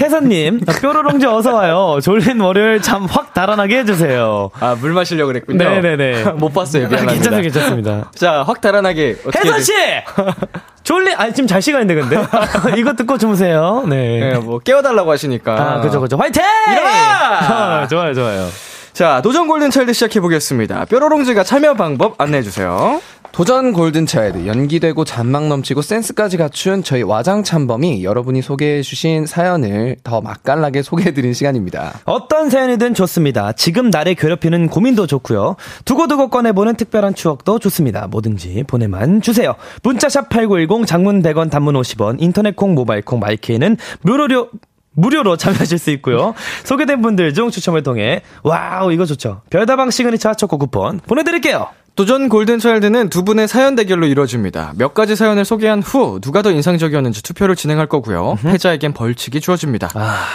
[0.01, 2.01] 혜선님, 뾰로롱즈 어서와요.
[2.03, 4.51] 졸린 월요일 잠 확 달아나게 해주세요.
[4.59, 5.59] 아, 물 마시려고 그랬군요.
[5.63, 6.25] 네네네.
[6.41, 6.89] 못 봤어요.
[6.89, 7.13] 미안합니다.
[7.13, 8.11] 괜찮습니다, 괜찮습니다.
[8.15, 9.19] 자, 확 달아나게.
[9.27, 9.73] 어떻게 혜선 씨!
[10.87, 12.17] 졸리, 아니, 지금 잘 시간인데, 근데.
[12.79, 13.85] 이거 듣고 주무세요.
[13.89, 14.21] 네.
[14.21, 15.53] 네, 뭐 깨워달라고 하시니까.
[15.53, 16.17] 아, 그죠, 그죠.
[16.17, 16.41] 화이팅!
[16.45, 18.47] 아, 좋아요, 좋아요.
[18.93, 20.85] 자, 도전 골든 차일드 시작해 보겠습니다.
[20.85, 23.01] 뾰로롱즈가 참여 방법 안내해 주세요.
[23.37, 31.35] 도전 골든차일드 연기되고 잔망 넘치고 센스까지 갖춘 저희 와장참범이 여러분이 소개해주신 사연을 더 맛깔나게 소개해드린
[31.35, 32.01] 시간입니다.
[32.07, 33.53] 어떤 사연이든 좋습니다.
[33.53, 35.57] 지금 나를 괴롭히는 고민도 좋고요.
[35.85, 38.07] 두고두고 꺼내보는 특별한 추억도 좋습니다.
[38.07, 39.55] 뭐든지 보내만 주세요.
[39.83, 44.49] 문자샵 8910 장문 100원 단문 50원 인터넷 콩 모바일 콩 마이케이는 무료로
[44.93, 46.33] 무료로 참여하실 수 있고요.
[46.65, 49.43] 소개된 분들 중 추첨을 통해 와우 이거 좋죠.
[49.51, 51.69] 별다방 시그니처 초코 쿠폰 보내드릴게요.
[51.97, 54.75] 도전 골든 차일드는 두 분의 사연 대결로 이루어집니다.
[54.77, 58.37] 몇 가지 사연을 소개한 후 누가 더 인상적이었는지 투표를 진행할 거고요.
[58.43, 59.89] 패자에겐 벌칙이 주어집니다.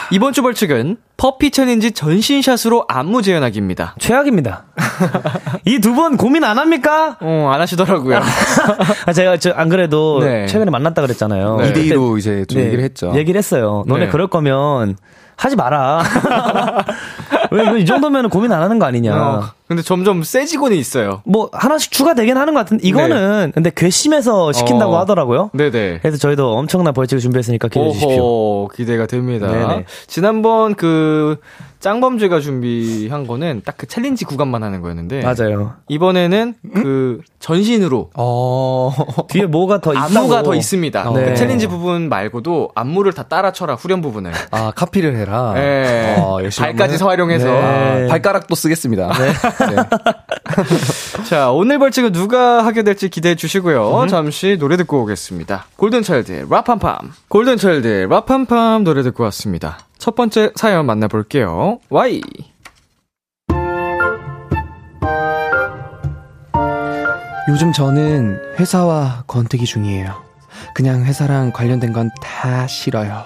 [0.09, 3.93] 이번 주 벌칙은 puppy challenge 전신샷으로 안무 재현하기입니다.
[3.99, 4.63] 최악입니다.
[5.65, 7.17] 이 두 분 고민 안 합니까?
[7.21, 8.17] 어, 안 하시더라고요.
[9.05, 10.47] 아, 제가 저 안 그래도 네.
[10.47, 11.57] 최근에 만났다 그랬잖아요.
[11.57, 11.73] 네.
[11.73, 13.11] 2대2로 이제 좀 네, 얘기를 했죠.
[13.15, 13.83] 얘기를 했어요.
[13.85, 14.11] 너네 네.
[14.11, 14.97] 그럴 거면
[15.35, 16.01] 하지 마라.
[17.51, 19.15] 왜 이 정도면 고민 안 하는 거 아니냐.
[19.15, 21.21] 어, 근데 점점 세지고는 있어요.
[21.25, 24.99] 뭐 하나씩 추가되긴 하는 것 같은데 이거는 근데 괘씸해서 시킨다고 어.
[24.99, 25.51] 하더라고요.
[25.53, 25.99] 네네.
[26.01, 28.67] 그래서 저희도 엄청난 벌칙을 준비했으니까 기대해 주십시오.
[28.69, 29.47] 기대가 됩니다.
[29.47, 29.85] 네네.
[30.07, 31.37] 지난번 그
[31.81, 35.73] 짱범죄가 준비한 거는 딱 그 challenge 구간만 하는 거였는데 맞아요.
[35.87, 38.93] 이번에는 그 전신으로 어.
[39.29, 40.05] 뒤에 뭐가 더 있다고.
[40.19, 41.11] 안무가 더 있습니다.
[41.15, 41.25] 네.
[41.25, 44.31] 그 challenge 부분 말고도 안무를 다 따라쳐라 후렴 부분을.
[44.51, 45.53] 아, 카피를 해라.
[45.57, 46.15] 예.
[46.19, 47.45] 어, 열심히 발까지 활용해서.
[47.45, 48.05] 네.
[48.05, 49.11] 아, 발가락도 쓰겠습니다.
[49.17, 49.33] 네.
[51.27, 54.05] 자, 오늘 벌칙은 누가 하게 될지 기대해 주시고요.
[54.09, 55.65] 잠시 노래 듣고 오겠습니다.
[55.77, 56.97] 골든차일드의 라팜팜.
[57.29, 59.79] 골든차일드의 라팜팜 노래 듣고 왔습니다.
[60.01, 61.77] 첫 번째 사연 만나볼게요.
[61.91, 62.21] Y.
[67.47, 70.15] 요즘 저는 회사와 권태기 중이에요.
[70.73, 73.25] 그냥 회사랑 관련된 건 다 싫어요.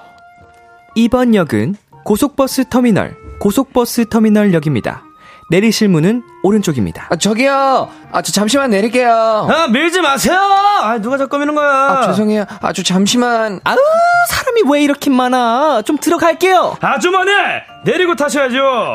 [0.96, 5.05] 이번 역은 고속버스 터미널, 고속버스 터미널역입니다.
[5.50, 7.08] 내리실 문은 오른쪽입니다.
[7.12, 7.90] 아, 저기요.
[8.12, 9.12] 아, 저 잠시만 내릴게요.
[9.12, 10.36] 아, 밀지 마세요!
[10.38, 11.68] 아, 누가 자꾸 미는 거야?
[11.70, 12.46] 아, 죄송해요.
[12.62, 13.60] 아, 저 잠시만.
[13.64, 13.78] 아우,
[14.30, 15.84] 사람이 왜 이렇게 많아?
[15.84, 16.78] 좀 들어갈게요.
[16.82, 17.32] 아주머니!
[17.86, 18.94] 내리고 타셔야죠!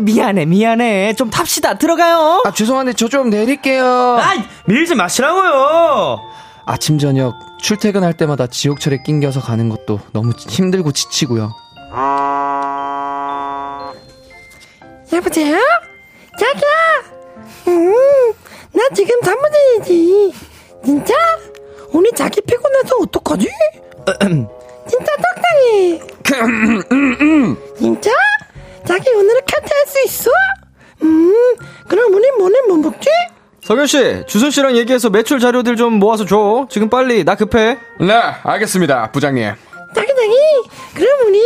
[0.00, 1.14] 미안해, 미안해.
[1.14, 1.78] 좀 탑시다.
[1.78, 2.42] 들어가요.
[2.44, 4.18] 아, 죄송한데 저 좀 내릴게요.
[4.20, 6.20] 아이, 밀지 마시라고요!
[6.66, 11.50] 아침 저녁 출퇴근할 때마다 지옥철에 낑겨서 가는 것도 너무 힘들고 지치고요.
[15.12, 15.58] 여보세요?
[16.38, 16.70] 자기야!
[17.68, 18.32] 음,
[18.72, 20.32] 나 지금 사무실이지.
[20.84, 21.14] 진짜?
[21.92, 23.48] 오늘 자기 피곤해서 어떡하지?
[24.88, 26.00] 진짜 적당해.
[27.76, 28.10] 진짜?
[28.86, 30.30] 자기 오늘은 칼퇴할 수 있어?
[31.02, 31.34] 음,
[31.88, 33.08] 그럼 우리 뭐는 뭐 먹지?
[33.62, 36.66] 석현 씨, 주순 씨랑 얘기해서 매출 자료들 좀 모아서 줘.
[36.70, 37.24] 지금 빨리.
[37.24, 37.78] 나 급해.
[38.00, 39.52] 네, 알겠습니다, 부장님.
[39.94, 40.34] 자기 자기,
[40.94, 41.40] 그럼 우리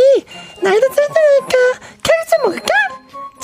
[0.61, 1.57] 나이도 쓸때니까
[2.03, 2.67] 칼국수 먹을까?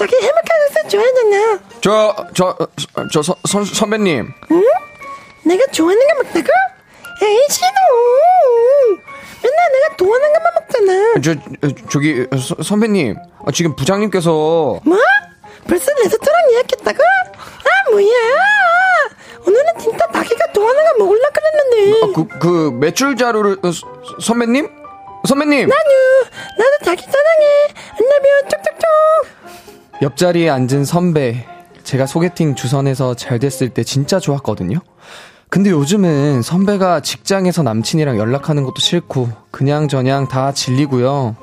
[0.02, 1.60] 자기 해물 칼국수 좋아하잖아.
[1.82, 2.58] 저, 저,
[3.14, 4.34] 저, 서, 선, 선배님.
[5.46, 6.48] 내가 좋아하는 거 먹다고?
[7.24, 7.68] 에이 싫어
[9.44, 13.16] 맨날 내가 좋아하는 것만 먹잖아 저, 저기, 서, 선배님.
[13.46, 14.80] 아, 지금 부장님께서.
[14.84, 14.98] 뭐?
[15.68, 17.04] 벌써 레스토랑 예약했다고?
[17.04, 18.08] 아 뭐야
[19.46, 23.88] 오늘은 진짜 자기가 좋아하는 거 먹으려 그랬는데 아, 그, 그, 매출 자료를, 어, 서-
[24.20, 24.68] 선배님?
[25.28, 25.68] 선배님!
[25.70, 25.90] 나도
[26.58, 27.68] 나도 자기 사랑해
[28.00, 28.82] 안녕하면 쪽쪽쪽
[30.02, 31.46] 옆자리에 앉은 선배.
[31.84, 34.80] 제가 소개팅 주선에서 잘 됐을 때 진짜 좋았거든요.
[35.50, 41.36] 근데 요즘은 선배가 직장에서 남친이랑 연락하는 것도 싫고, 그냥 저냥 다 질리고요.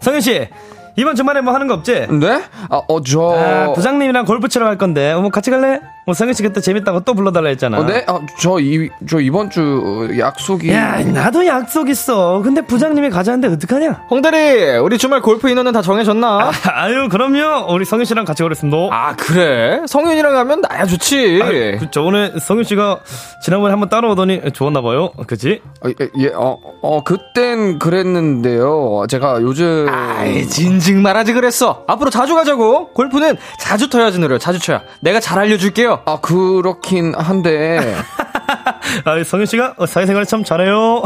[0.00, 0.48] 성현씨,
[0.96, 2.06] 이번 주말에 뭐 하는 거 없지?
[2.20, 2.42] 네?
[2.68, 3.34] 아, 어, 저.
[3.36, 5.80] 아, 부장님이랑 골프 치러 갈 건데, 어, 뭐 같이 갈래?
[6.06, 7.78] 뭐 성현 씨 그때 재밌다고 또 불러달라 했잖아.
[7.78, 8.04] 어, 네?
[8.06, 10.70] 아, 저, 이, 저 이번 주 약속이.
[10.70, 12.42] 야, 나도 약속 있어.
[12.42, 14.04] 근데 부장님이 가자는데 어떡하냐?
[14.10, 16.50] 홍대리, 우리 주말 골프 인원은 다 정해졌나?
[16.72, 17.72] 아 유, 그럼요.
[17.72, 18.76] 우리 성현 씨랑 같이 오랬습니다.
[18.90, 19.80] 아, 그래?
[19.86, 21.40] 성윤이랑 가면 나야 좋지.
[21.42, 23.00] 아유, 그 저번에 성현 씨가
[23.42, 25.10] 지난번에 한번 따라오더니 좋았나 봐요.
[25.26, 25.60] 그치?
[25.84, 29.04] 어, 예, 예, 어, 어, 그땐 그랬는데요.
[29.08, 29.86] 제가 요즘.
[29.88, 31.84] 아이, 진즉 말하지 그랬어.
[31.86, 32.88] 앞으로 자주 가자고.
[32.88, 34.38] 골프는 자주 터야지 느려.
[34.38, 34.82] 자주 쳐야.
[35.00, 35.93] 내가 잘 알려줄게요.
[36.04, 37.78] 아, 그렇긴 한데.
[39.04, 41.02] 아, 성현 씨가 사회생활 참 잘해요.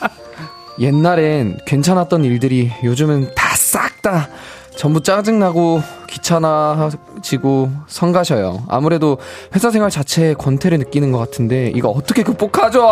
[0.78, 4.28] 옛날엔 괜찮았던 일들이 요즘은 다싹다
[4.76, 8.64] 전부 짜증나고 귀찮아지고 성가셔요.
[8.68, 9.18] 아무래도
[9.54, 12.88] 회사 생활 자체에 권태를 느끼는 것 같은데 이거 어떻게 극복하죠?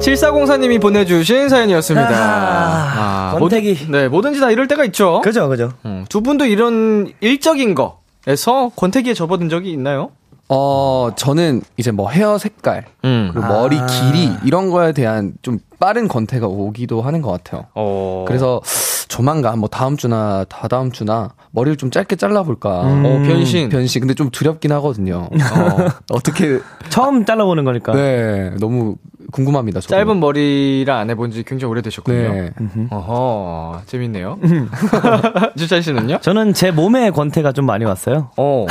[0.00, 0.02] 아!
[0.02, 2.08] 7404님이 보내주신 사연이었습니다.
[2.10, 3.74] 아, 권태기.
[3.86, 5.20] 뭐든- 네, 뭐든지 다 이럴 때가 있죠.
[5.22, 5.72] 그죠, 그죠.
[5.84, 10.10] 음, 두 분도 이런 일적인 거에서 권태기에 접어든 적이 있나요?
[10.48, 13.30] 어, 저는 이제 뭐 헤어 색깔, 음.
[13.32, 17.66] 그리고 머리 길이 이런 거에 대한 좀 빠른 권태가 오기도 하는 것 같아요.
[17.74, 18.24] 어.
[18.26, 18.60] 그래서
[19.06, 22.68] 조만간 뭐 다음 주나 다다음 주나 머리를 좀 짧게 잘라볼까.
[22.80, 23.68] 어, 변신.
[23.68, 24.00] 변신.
[24.00, 25.28] 근데 좀 두렵긴 하거든요.
[25.30, 26.58] 어, 어떻게.
[26.88, 27.92] 처음 잘라보는 거니까.
[27.92, 28.96] 네, 너무
[29.30, 29.80] 궁금합니다.
[29.80, 29.94] 저도.
[29.94, 32.16] 짧은 머리를 안 해본 지 굉장히 오래되셨군요.
[32.32, 32.50] 네.
[32.90, 34.38] 어허, 재밌네요.
[35.56, 36.18] 주찬 씨는요?
[36.20, 38.30] 저는 제 몸에 권태가 좀 많이 왔어요.
[38.36, 38.66] 어,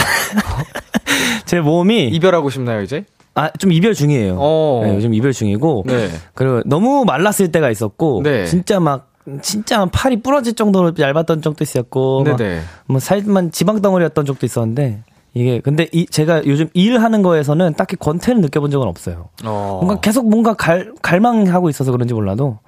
[1.46, 3.06] 제 몸이 이별하고 싶나요, 이제?
[3.36, 4.36] 아, 좀 이별 중이에요.
[4.38, 4.82] 어.
[4.84, 5.84] 네, 요즘 이별 중이고.
[5.88, 6.10] 네.
[6.34, 8.22] 그리고 너무 말랐을 때가 있었고.
[8.24, 8.46] 네.
[8.46, 9.08] 진짜 막,
[9.42, 12.24] 진짜 팔이 부러질 정도로 얇았던 적도 있었고.
[12.24, 12.62] 막 네네.
[12.88, 15.04] 뭐 살만 지방 덩어리였던 적도 있었는데.
[15.34, 19.30] 이게, 근데 이, 제가 요즘 일하는 거에서는 딱히 권태를 느껴본 적은 없어요.
[19.46, 19.80] 어.
[19.84, 22.60] 뭔가 계속 뭔가 갈, 갈망하고 있어서 그런지 몰라도.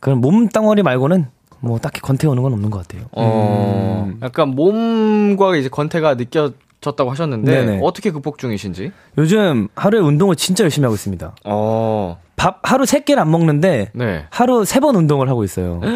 [0.00, 1.26] 그런 몸 덩어리 말고는
[1.60, 3.06] 뭐 딱히 권태 오는 건 없는 것 같아요.
[3.12, 7.80] 어, 약간 몸과 이제 권태가 느껴 졌다고 하셨는데 네네.
[7.82, 8.92] 어떻게 극복 중이신지?
[9.18, 11.34] 요즘 하루에 운동을 진짜 열심히 하고 있습니다.
[11.46, 14.24] 어, 밥 하루 세 끼를 안 먹는데 네.
[14.30, 15.80] 하루 세 번 운동을 하고 있어요.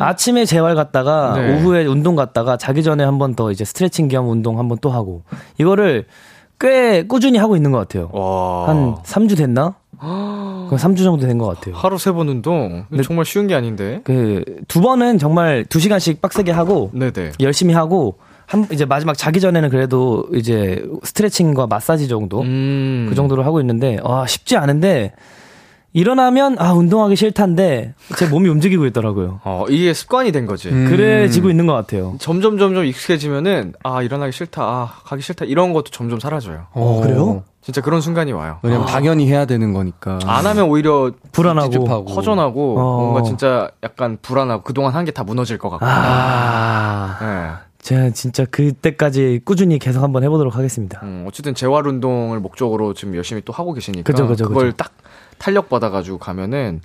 [0.00, 1.54] 아침에 재활 갔다가 네.
[1.54, 4.90] 오후에 운동 갔다가 자기 전에 한 번 더 이제 스트레칭 겸 운동 한 번 또
[4.90, 5.22] 하고
[5.58, 6.06] 이거를
[6.58, 8.08] 꽤 꾸준히 하고 있는 것 같아요.
[8.12, 8.68] 와.
[8.68, 9.74] 한 3주 됐나?
[10.70, 11.74] 그 3주 정도 된 것 같아요.
[11.74, 14.00] 하루 세 번 운동 정말 쉬운 게 아닌데.
[14.04, 17.32] 그 두 번은 정말 2시간씩 빡세게 하고 네네.
[17.40, 23.06] 열심히 하고 한 이제 마지막 자기 전에는 그래도 이제 스트레칭과 마사지 정도 음.
[23.08, 25.12] 그 정도로 하고 있는데 아 쉽지 않은데
[26.00, 29.40] 일어나면 아 운동하기 싫단데 제 몸이 움직이고 있더라고요.
[29.44, 30.68] 어, 이게 습관이 된 거지.
[30.68, 30.88] 음.
[30.90, 32.16] 그래지고 있는 것 같아요.
[32.18, 36.66] 점점 점점 익숙해지면은 아 일어나기 싫다, 아 가기 싫다 이런 것도 점점 사라져요.
[36.72, 37.44] 어, 그래요?
[37.62, 38.58] 진짜 그런 순간이 와요.
[38.62, 40.18] 왜냐면 당연히 해야 되는 거니까.
[40.26, 42.04] 안 하면 오히려 불안하고.
[42.10, 43.00] 허전하고 어.
[43.00, 45.86] 뭔가 진짜 약간 불안하고 그동안 한 게 다 무너질 것 같고.
[45.86, 47.66] 아 예.
[47.80, 51.00] 제가 진짜 그때까지 꾸준히 계속 한번 해보도록 하겠습니다.
[51.04, 54.76] 음, 어쨌든 재활 운동을 목적으로 지금 열심히 또 하고 계시니까 그죠, 그죠, 걸 그죠.
[54.76, 54.90] 딱
[55.38, 56.80] 탄력 받아가지고 가면은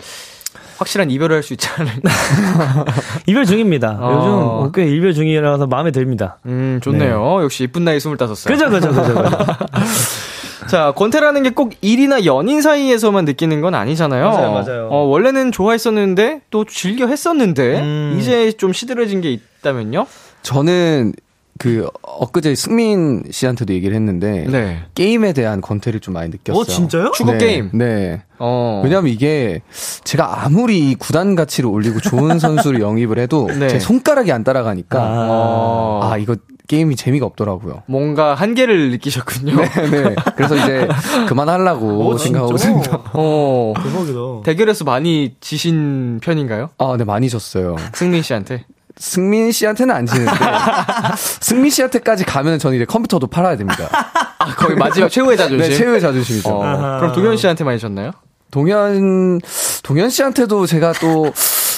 [0.78, 2.10] 확실한 이별을 할 수 있지 않을까.
[3.28, 3.98] 이별 중입니다.
[4.00, 4.62] 어.
[4.64, 6.40] 요즘 꽤 이별 중이라서 마음에 듭니다.
[6.46, 7.40] 음, 좋네요.
[7.44, 8.48] 역시 이쁜 나이 25살.
[8.48, 9.38] 그죠, 그죠, 그죠, 그죠.
[10.68, 14.26] 자, 권태라는 게 꼭 일이나 연인 사이에서만 느끼는 건 아니잖아요.
[14.30, 14.88] 맞아요, 맞아요.
[14.92, 18.18] 어, 원래는 좋아했었는데 또 즐겨 했었는데 음.
[18.20, 20.08] 이제 좀 시들해진 게 있다면요?
[20.44, 21.14] 저는
[21.62, 24.80] 그 엊그제 승민 씨한테도 얘기를 했는데 네.
[24.96, 26.60] 게임에 대한 권태를 좀 많이 느꼈어요.
[26.60, 27.12] 어, 진짜요?
[27.12, 27.70] 축구 네, 게임.
[27.72, 28.24] 네.
[28.40, 28.82] 어.
[28.84, 29.62] 왜냐면 이게
[30.04, 33.68] 제가 아무리 구단 가치를 올리고 좋은 선수를 영입을 해도 네.
[33.68, 36.18] 제 손가락이 안 따라가니까 아, 어.
[36.18, 36.36] 이거
[36.68, 37.84] 게임이 재미가 없더라고요.
[37.86, 39.56] 뭔가 한계를 느끼셨군요.
[39.56, 40.16] 네.
[40.36, 40.88] 그래서 이제
[41.30, 43.02] 그만하려고 생각하고 있습니다.
[43.14, 43.74] 어.
[43.78, 44.20] 대박이다.
[44.46, 46.70] 대결에서 많이 지신 편인가요?
[46.80, 47.76] 아, 네, 많이 졌어요.
[47.94, 48.66] 승민 씨한테?
[49.02, 50.32] 승민 씨한테는 안 지는데
[51.18, 53.90] 승민 씨한테까지 가면 저는 이제 컴퓨터도 팔아야 됩니다.
[54.38, 55.70] 아, 거의 마지막 최후의 자존심.
[55.70, 56.50] 네, 최후의 자존심이죠.
[56.50, 56.98] 어.
[57.00, 58.12] 그럼 동현 씨한테 많이 졌나요?
[58.52, 59.42] 동현
[59.82, 61.34] 동현 씨한테도 제가 또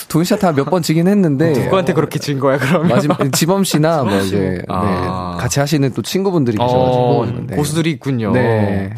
[0.09, 2.89] 동현 씨한테 몇 번 지긴 했는데 누구한테 그렇게 진 거야, 그러면?
[2.89, 5.35] 마지막 지범 씨나 뭐 이제 아.
[5.37, 7.55] 네, 같이 하시는 또 친구분들이 계셔가지고 어, 네.
[7.55, 8.31] 고수들이 있군요.
[8.33, 8.93] 네.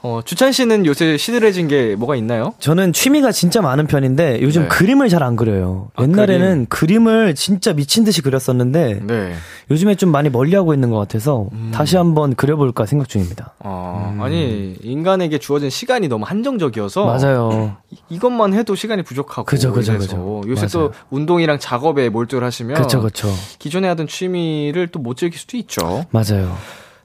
[0.00, 2.54] 어, 주찬 씨는 요새 시들해진 게 뭐가 있나요?
[2.60, 4.68] 저는 취미가 진짜 많은 편인데 요즘 네.
[4.68, 5.90] 그림을 잘 안 그려요.
[5.96, 7.08] 아, 옛날에는 그림.
[7.08, 9.32] 을 진짜 미친 듯이 그렸었는데 네.
[9.70, 11.70] 요즘에 좀 많이 멀리하고 있는 것 같아서 음.
[11.72, 13.54] 다시 한번 그려볼까 생각 중입니다.
[13.60, 17.04] 어, 아니, 인간에게 주어진 시간이 너무 한정적이어서.
[17.06, 17.76] 맞아요.
[17.90, 19.44] 이- 이것만 해도 시간이 부족하고.
[19.46, 20.42] 그죠, 그죠, 그죠.
[20.46, 20.88] 요새 맞아요.
[20.90, 22.74] 또 운동이랑 작업에 몰두를 하시면.
[22.76, 23.28] 그렇죠, 그렇죠.
[23.58, 26.04] 기존에 하던 취미를 또 못 즐길 수도 있죠.
[26.10, 26.56] 맞아요.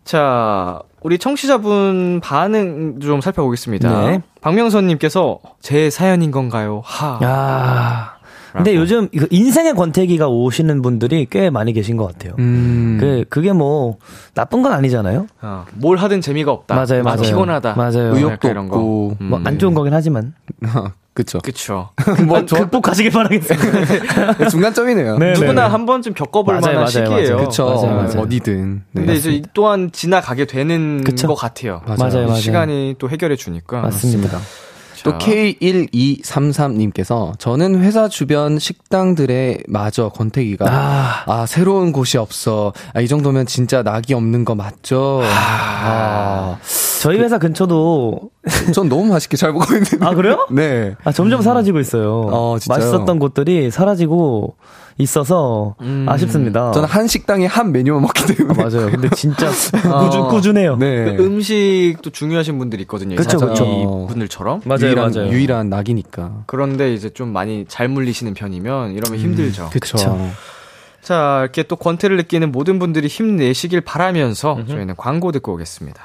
[0.04, 4.02] 자, 우리 청취자분 반응 좀 살펴보겠습니다.
[4.02, 4.22] 네.
[4.42, 6.82] 박명선님께서 제 사연인 건가요?
[6.84, 7.20] 하.
[7.24, 8.14] 야.
[8.54, 8.82] 근데 라고.
[8.84, 12.36] 요즘 이거 인생의 권태기가 오시는 분들이 꽤 많이 계신 것 같아요.
[12.38, 12.98] 음.
[13.00, 13.98] 그 그게 뭐
[14.36, 15.26] 나쁜 건 아니잖아요.
[15.42, 16.76] 어, 뭘 하든 재미가 없다.
[16.76, 17.22] 맞아요, 아, 맞아요.
[17.22, 17.74] 피곤하다.
[17.76, 18.16] 맞아요.
[18.16, 18.76] 의욕도 이런 거.
[18.78, 19.26] 없고 음.
[19.30, 20.36] 뭐안 좋은 거긴 하지만
[21.14, 21.40] 그쵸.
[21.40, 21.90] 그쵸.
[22.26, 24.50] 뭐 저, 극복하시길 바라겠습니다.
[24.50, 25.18] 중간점이네요.
[25.20, 25.72] 네, 누구나 네.
[25.72, 27.36] 한 번쯤 겪어볼 맞아요, 만한 맞아요, 시기예요.
[27.36, 27.48] 맞아요.
[27.48, 27.66] 그쵸.
[27.66, 28.20] 맞아요, 맞아요.
[28.22, 28.84] 어디든.
[28.92, 29.02] 네.
[29.02, 31.28] 근데 이제 이 또한 지나가게 되는 그쵸.
[31.28, 31.82] 것 같아요.
[31.86, 32.36] 맞아요, 맞아요.
[32.36, 33.82] 시간이 또 해결해 주니까.
[33.82, 34.40] 맞습니다.
[34.40, 34.44] 자,
[35.04, 41.24] 또 K1233님께서 저는 회사 주변 식당들에 마저 권태기가 아.
[41.26, 42.74] 아, 새로운 곳이 없어.
[42.94, 45.22] 아, 이 정도면 진짜 낙이 없는 거 맞죠?
[45.24, 46.58] 아,
[47.02, 48.30] 저희 회사 근처도
[48.74, 49.98] 전 너무 맛있게 잘 먹고 있는데.
[50.06, 50.48] 아 그래요?
[50.52, 50.96] 네.
[51.04, 52.22] 아 점점 사라지고 있어요.
[52.32, 52.80] 어, 진짜요?
[52.80, 54.56] 맛있었던 곳들이 사라지고
[54.98, 55.76] 있어서
[56.08, 56.72] 아쉽습니다.
[56.72, 58.64] 저는 한 식당에 한 메뉴만 먹기 아, 때문에.
[58.64, 58.92] 맞아요.
[58.92, 59.50] 근데 진짜
[59.82, 60.78] 꾸준 꾸준해요.
[60.78, 61.16] 네.
[61.16, 63.16] 그 음식도 중요하신 분들이 있거든요.
[63.16, 64.08] 그쵸, 사장님 그쵸.
[64.10, 64.62] 분들처럼.
[64.66, 65.30] 맞아요, 유일한, 맞아요.
[65.32, 66.44] 유일한 낙이니까.
[66.46, 69.70] 그런데 이제 좀 많이 잘 물리시는 편이면 이러면 힘들죠.
[69.72, 69.98] 그쵸.
[69.98, 70.30] 그쵸.
[71.02, 76.02] 자, 이렇게 또 권태를 느끼는 모든 분들이 힘내시길 바라면서 저희는 광고 듣고 오겠습니다.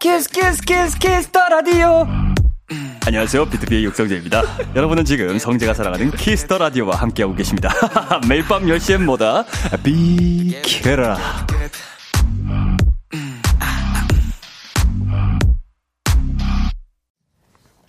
[0.00, 2.06] 키스 키스 키스 키스 더 라디오.
[3.08, 3.46] 안녕하세요.
[3.46, 4.42] 비투비의 육성재입니다.
[4.76, 7.70] 여러분은 지금 성재가 사랑하는 키스 더 라디오와 함께하고 계십니다.
[8.28, 9.46] 매일 밤 10시엔 뭐다?
[9.82, 11.16] 비키라.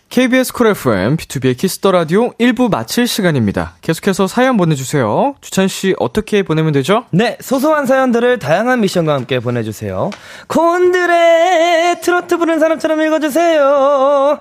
[0.07, 3.75] KBS 쿨 FM, 비투비의 키스 더 라디오 1부 마칠 시간입니다.
[3.81, 5.35] 계속해서 사연 보내주세요.
[5.41, 7.03] 주찬씨, 어떻게 보내면 되죠?
[7.11, 10.11] 네, 소소한 사연들을 다양한 미션과 함께 보내주세요.
[10.47, 14.39] 곤드레 트로트 부르는 사람처럼 읽어주세요.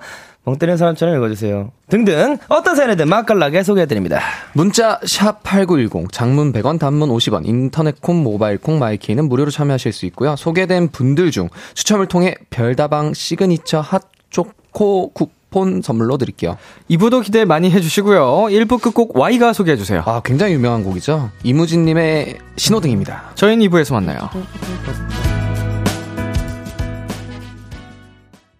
[0.49, 1.71] 멍 때리는 사람처럼 읽어주세요.
[1.89, 4.19] 등등 어떤 사연이든 맛깔나게 소개해드립니다.
[4.53, 10.07] 문자 샵 8910 장문 100원 단문 50원 인터넷 콩 모바일 콩 마이케이는 무료로 참여하실 수
[10.07, 10.35] 있고요.
[10.35, 16.57] 소개된 분들 중 추첨을 통해 별다방 시그니처 핫초코 쿠폰 선물로 드릴게요.
[16.89, 18.47] 2부도 기대 많이 해주시고요.
[18.49, 20.01] 1부 끝곡 Y가 소개해주세요.
[20.05, 21.29] 아 굉장히 유명한 곡이죠.
[21.43, 23.33] 이무진 님의 신호등입니다.
[23.35, 24.29] 저희는 2부에서 만나요.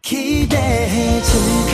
[0.02, 1.69] 기대해 즐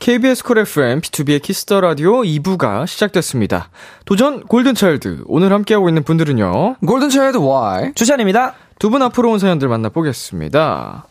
[0.00, 3.68] KBS 쿨 FM, 비투비의 키스 더 라디오 2부가 시작됐습니다.
[4.06, 5.24] 도전 골든차일드.
[5.26, 6.76] 오늘 함께하고 있는 분들은요.
[6.86, 7.92] 골든차일드 Y.
[7.94, 8.54] 주찬입니다.
[8.78, 11.04] 두 분 앞으로 온 사연들 만나보겠습니다.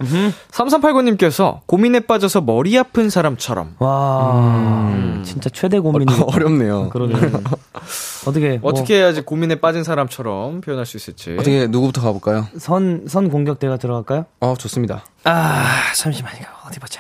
[0.52, 3.76] 3389님께서 고민에 빠져서 머리 아픈 사람처럼.
[3.78, 4.92] 와,
[5.24, 6.12] 진짜 최대 고민이.
[6.26, 6.90] 어렵네요.
[6.90, 7.14] 그러네.
[8.26, 11.34] 어떻게, 뭐 어떻게 해야지 고민에 빠진 사람처럼 표현할 수 있을지.
[11.40, 12.48] 어떻게 누구부터 가볼까요?
[12.58, 14.26] 선, 선 공격대가 들어갈까요?
[14.40, 15.04] 어 좋습니다.
[15.26, 15.64] 아,
[15.96, 17.00] 잠시만, 이거 어디 보자.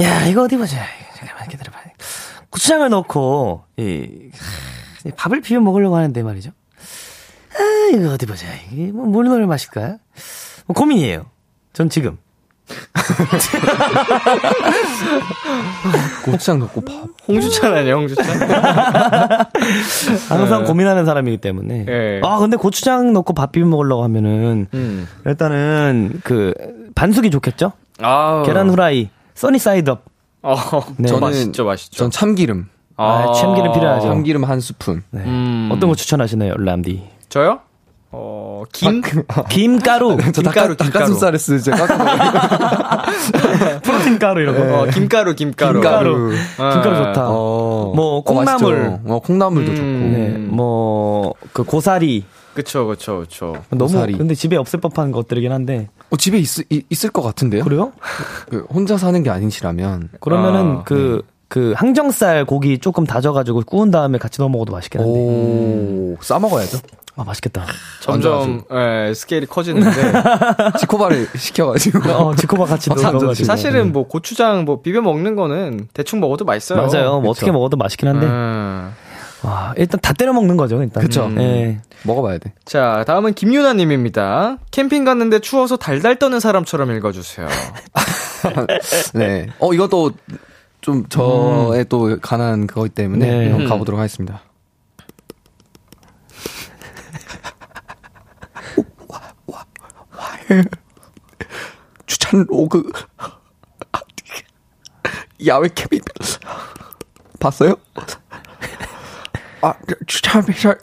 [0.00, 0.76] 야, 이거 어디 보자.
[1.16, 1.78] 잠깐만, 기다려봐.
[2.50, 4.30] 고추장을 넣고, 이,
[5.04, 6.50] 이 밥을 비벼 먹으려고 하는데 말이죠.
[7.54, 8.46] 아, 이거 어디 보자.
[8.72, 9.98] 이게 뭐, 뭘 넣을 맛일까요?
[10.66, 11.26] 뭐 고민이에요.
[11.72, 12.18] 전 지금.
[16.24, 16.92] 고추장 넣고 밥.
[17.26, 18.24] 홍주찬 아니야, 홍주찬?
[20.30, 21.86] 항상 고민하는 사람이기 때문에.
[21.88, 22.20] 예.
[22.24, 25.08] 아, 근데 고추장 넣고 밥 비벼 먹으려고 하면은, 음.
[25.26, 26.54] 일단은, 그,
[26.94, 27.72] 반숙이 좋겠죠?
[27.98, 28.44] 아.
[28.46, 30.02] 계란 후라이, sunny side up.
[30.42, 30.54] 어,
[30.98, 31.08] 네.
[31.08, 31.96] 저 저는- 맛있죠, 맛있죠.
[31.96, 32.68] 전 참기름.
[32.98, 34.08] 아, 참기름 필요하죠.
[34.08, 35.02] 참기름 한 스푼.
[35.10, 35.22] 네.
[35.24, 35.70] 음.
[35.72, 37.02] 어떤 거 추천하시나요, 람디?
[37.30, 37.60] 저요?
[38.12, 39.00] 어, 김?
[39.48, 41.70] 김가루, 저 김가루, 닭가, 닭가슴살에 쓰지.
[41.70, 41.98] 놀랐어요.
[43.82, 44.80] 프로틴 가루 이런 거.
[44.82, 45.80] 어, 김가루, 김가루.
[45.80, 46.34] 김가루.
[46.58, 46.70] 아.
[46.74, 47.28] 김가루 좋다.
[47.30, 47.92] 어.
[47.96, 49.00] 뭐, 콩나물.
[49.06, 49.14] 어.
[49.14, 49.76] 어, 콩나물도 음.
[49.76, 49.88] 좋고.
[49.88, 52.24] 네, 뭐, 그 고사리.
[52.54, 53.52] 그쵸, 그쵸, 그쵸.
[53.70, 54.14] 너무, 고사리.
[54.16, 55.88] 근데 집에 없을 법한 것들이긴 한데.
[56.10, 57.62] 어, 집에 있, 이- 있을 것 같은데요?
[57.64, 57.92] 그래요?
[58.48, 60.08] 그 혼자 사는 게 아니시라면.
[60.20, 65.12] 그러면은 아, 그, 그 항정살 고기 조금 다져가지고 구운 다음에 같이 넣어 먹어도 맛있긴 한데.
[65.12, 66.78] 오, 싸 먹어야죠.
[67.16, 67.66] 아, 맛있겠다.
[68.00, 69.90] 점점, 예, 스케일이 커지는데.
[70.78, 72.10] 지코바를 시켜가지고.
[72.10, 73.44] 어, 지코바 같이 넣어가지고.
[73.44, 76.86] 사실은 뭐 고추장 뭐 비벼 먹는 거는 대충 먹어도 맛있어요.
[76.86, 77.20] 맞아요.
[77.20, 78.26] 뭐 어떻게 먹어도 맛있긴 한데.
[78.26, 78.92] 음.
[79.42, 81.02] 와, 일단 다 때려 먹는 거죠, 일단.
[81.02, 81.30] 그쵸.
[81.38, 81.80] 예.
[82.02, 82.52] 먹어봐야 돼.
[82.64, 84.58] 자, 다음은 김유나님입니다.
[84.70, 87.48] 캠핑 갔는데 추워서 달달 떠는 사람처럼 읽어주세요.
[89.14, 89.48] 네.
[89.58, 90.12] 어, 이것도
[90.80, 93.44] 좀 저의 또 가난 그거기 때문에 네.
[93.44, 93.68] 한번 음.
[93.68, 94.42] 가보도록 하겠습니다.
[102.06, 102.90] 추천 로그
[105.46, 106.00] 야외 캠핑
[107.38, 107.76] 봤어요?
[109.62, 109.74] 아
[110.06, 110.78] 추천 비설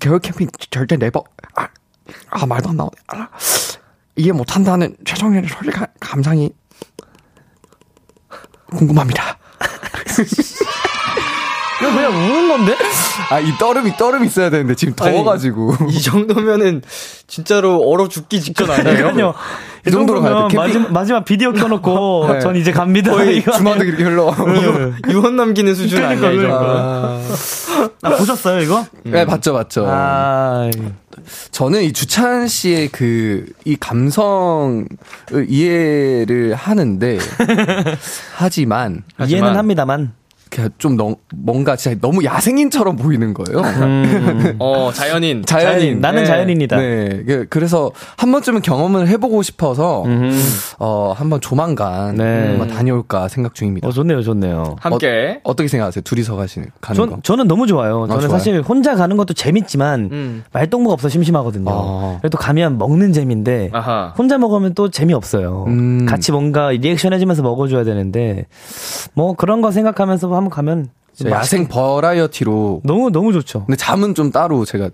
[0.00, 1.68] 겨울 캠핑 절대 네버 아,
[2.30, 3.28] 아 말도 안 나오네 아,
[4.16, 6.52] 이해 못한다는 최성현의 소리가 감상이
[8.70, 9.38] 궁금합니다.
[11.80, 12.76] 이거 그냥 우는 건데?
[13.30, 15.76] 아, 이 떨음이, 떨음이 있어야 되는데, 지금 더워가지고.
[15.90, 16.82] 이 정도면은
[17.28, 18.96] 진짜로 얼어 죽기 직전 아니에요?
[18.96, 19.34] 그러니까요.
[19.86, 20.56] 이 정도로 가야 돼.
[20.56, 22.40] 마지막, 마지막 비디오 켜놓고 네.
[22.40, 23.12] 전 이제 갑니다.
[23.12, 23.42] 거의.
[23.44, 24.34] 주마등 이렇게 흘러.
[25.08, 26.66] 유언 남기는 수준 그러니까, 아니야, 이 정도.
[26.66, 27.20] 아,
[28.02, 28.84] 아, 보셨어요 이거?
[29.04, 29.86] 네, 봤죠, 봤죠.
[29.88, 30.68] 아,
[31.52, 34.86] 저는 이 주찬 씨의 그, 이 감성을
[35.48, 37.18] 이해를 하는데,
[38.34, 40.12] 하지만, 하지만- 이해는 합니다만.
[40.78, 43.62] 좀 너, 뭔가 진짜 너무 야생인처럼 보이는 거예요.
[44.58, 45.44] 어, 자연인.
[45.44, 46.00] 자연인.
[46.00, 46.26] 나는 네.
[46.26, 46.76] 자연인이다.
[46.76, 47.22] 네.
[47.26, 50.04] 그- 그래서 한 번쯤은 경험을 해보고 싶어서,
[50.78, 52.48] 어, 한번 조만간 네.
[52.48, 53.88] 한번 다녀올까 생각 중입니다.
[53.88, 54.76] 어 좋네요, 좋네요.
[54.80, 55.40] 함께.
[55.44, 56.02] 어, 떻게 생각하세요?
[56.02, 57.18] 둘이서 가시는, 가는 전, 거?
[57.22, 58.06] 저는 너무 좋아요.
[58.08, 58.30] 저는 좋아요?
[58.38, 60.44] 사실 혼자 가는 것도 재밌지만 음.
[60.52, 61.66] 말동무가 없어 심심하거든요.
[61.70, 62.16] 아.
[62.20, 64.14] 그래도 가면 먹는 재미인데 아하.
[64.16, 65.64] 혼자 먹으면 또 재미없어요.
[65.68, 66.06] 음.
[66.06, 68.46] 같이 뭔가 리액션 해주면서 먹어줘야 되는데
[69.14, 70.88] 뭐 그런 거 생각하면서 한번 가면
[71.26, 72.82] 야생 버라이어티로.
[72.84, 73.64] 너무 너무 좋죠.
[73.66, 74.90] 근데 잠은 좀 따로 제가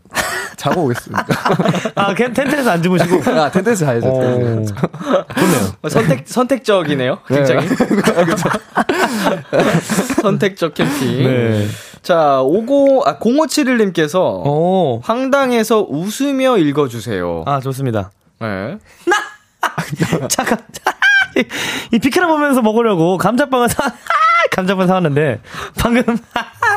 [0.57, 1.27] 자고 오겠습니다.
[1.97, 3.21] 아, 그냥 텐트에서 안 주무시고.
[3.39, 4.09] 아, 텐트에서 자야죠.
[4.09, 4.21] 어.
[4.23, 4.65] 좋네요.
[5.83, 7.19] 어, 선택, 선택적이네요.
[7.29, 7.69] 굉장히.
[10.23, 11.23] 선택적 캠핑.
[11.25, 11.67] 네.
[12.03, 15.01] 자, 50, 아, 0571님께서 오.
[15.03, 17.43] 황당해서 웃으며 읽어 주세요.
[17.47, 18.11] 아, 좋습니다.
[18.41, 18.79] 네.
[20.29, 20.59] 잠깐.
[21.37, 21.45] 이-
[21.97, 23.93] 이 피크라 보면서 먹으려고 감자빵을 사,
[24.55, 25.41] 감자빵 사왔는데,
[25.79, 26.17] 방금,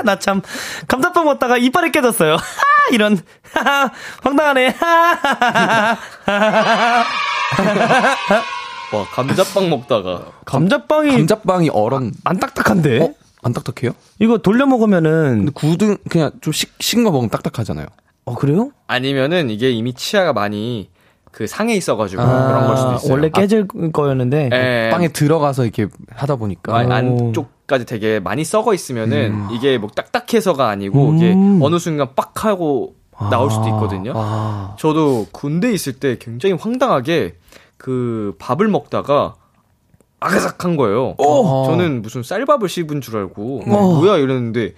[0.04, 0.42] 나 참,
[0.88, 2.38] 감자빵 먹다가 이빨이 깨졌어요.
[2.92, 3.20] 이런,
[4.24, 4.76] 황당하네.
[8.94, 10.32] 와, 감자빵 먹다가.
[10.46, 13.00] 감자빵이 감자빵이 얼은 안 딱딱한데?
[13.02, 13.14] 어?
[13.44, 13.94] 안 딱딱해요?
[14.20, 17.86] 이거 돌려 먹으면은, 근데 굳은 그냥 좀 식, 식은 거 먹으면 딱딱하잖아요.
[18.26, 18.72] 어, 그래요?
[18.88, 20.90] 아니면은 이게 이미 치아가 많이
[21.32, 23.12] 그 상해 있어가지고 그런 걸 수도 있어요.
[23.12, 24.90] 아, 원래 깨질 거였는데, 예.
[24.92, 26.92] 빵에 들어가서 이렇게 하다 보니까 아, 오.
[26.92, 31.18] 안쪽까지 되게 많이 썩어 있으면은 이게 뭐 딱딱해서가 아니고 음.
[31.18, 32.96] 이게 어느 순간 빡 하고
[33.30, 34.14] 나올 수도 있거든요.
[34.16, 37.36] 아, 저도 군대 있을 때 굉장히 황당하게
[37.78, 39.36] 그 밥을 먹다가
[40.20, 41.16] 아가삭한 거예요.
[41.18, 41.66] 오.
[41.66, 44.74] 저는 무슨 쌀밥을 씹은 줄 알고 뭐야 이랬는데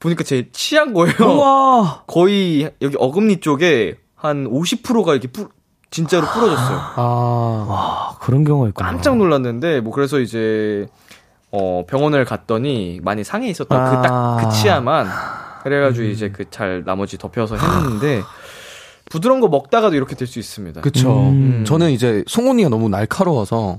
[0.00, 1.14] 보니까 제 치한 거예요.
[1.20, 2.04] 우와.
[2.06, 5.48] 거의 여기 어금니 쪽에 한 50%가 이렇게 뿌,
[5.90, 6.78] 진짜로 부러졌어요.
[6.96, 7.66] 아.
[7.68, 8.90] 아, 그런 경우가 있구나.
[8.90, 10.88] 깜짝 놀랐는데 뭐 그래서 이제
[11.50, 14.36] 어 병원을 갔더니 많이 상해 있었던 그딱 아.
[14.40, 15.08] 그 치아만
[15.64, 18.22] 그래가지고 이제 그 잘 나머지 덮여서 했는데
[19.10, 20.80] 부드러운 거 먹다가도 이렇게 될 수 있습니다.
[20.82, 21.10] 그쵸.
[21.30, 21.64] 음.
[21.66, 23.76] 저는 이제 송곳니가 너무 날카로워서 어,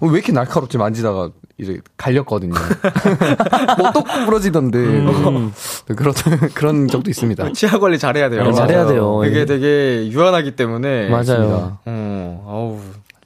[0.00, 2.54] 왜 이렇게 날카롭지 만지다가 이제 갈렸거든요.
[3.78, 4.78] 뭐똑 부러지던데.
[4.78, 5.52] 음.
[5.86, 6.14] 네, 그런
[6.54, 7.52] 그런 적도 있습니다.
[7.52, 8.44] 치아 관리 잘해야 돼요.
[8.44, 9.22] 네, 잘해야 돼요.
[9.26, 9.44] 이게 예.
[9.44, 11.78] 되게 유한하기 때문에 맞아요.
[11.84, 12.80] 어, 아우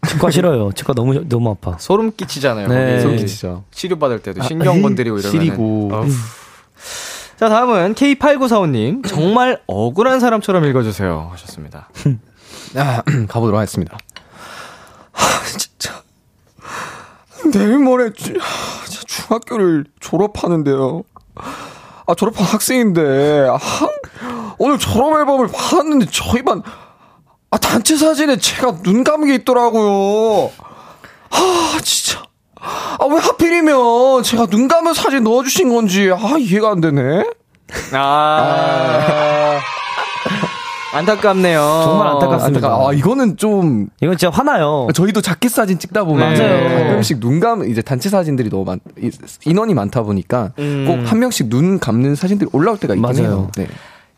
[0.09, 0.73] 치과 싫어요.
[0.73, 1.79] 치과 너무 너무 아파.
[1.79, 2.69] 소름 끼치잖아요.
[2.69, 3.01] 네.
[3.01, 3.65] 소름 끼치죠.
[3.71, 5.91] 치료 받을 때도 신경 건드리고 이러면 시리고.
[7.39, 11.89] 자 다음은 K8945님 정말 억울한 사람처럼 읽어주세요 하셨습니다.
[12.77, 13.97] 아, 가보도록 하겠습니다.
[15.59, 16.03] 진짜
[17.53, 18.35] 내일 모레 주,
[19.07, 21.03] 중학교를 졸업하는데요.
[22.07, 23.59] 아 졸업한 학생인데 아,
[24.59, 26.63] 오늘 졸업 앨범을 받았는데 저희 반
[27.51, 30.51] 아, 단체 사진에 제가 눈 감은 게 있더라고요.
[31.31, 32.23] 아 진짜
[32.61, 37.25] 아 왜 하필이면 제가 눈 감은 사진 넣어주신 건지 아 이해가 안 되네.
[37.93, 39.34] 아
[40.95, 41.61] 안타깝네요.
[41.85, 42.69] 정말 안타깝습니다.
[42.69, 44.89] 아 이거는 좀 이건 진짜 화나요.
[44.95, 46.85] 저희도 자켓 사진 찍다 보면 맞아요.
[46.89, 49.11] 가끔씩 눈 감, 이제 단체 사진들이 너무 많, 이-
[49.45, 50.85] 인원이 많다 보니까 음.
[51.05, 53.17] 꼭한 명씩 눈 감는 사진들이 올라올 때가 있긴.
[53.25, 53.51] 해요.
[53.57, 53.67] 네.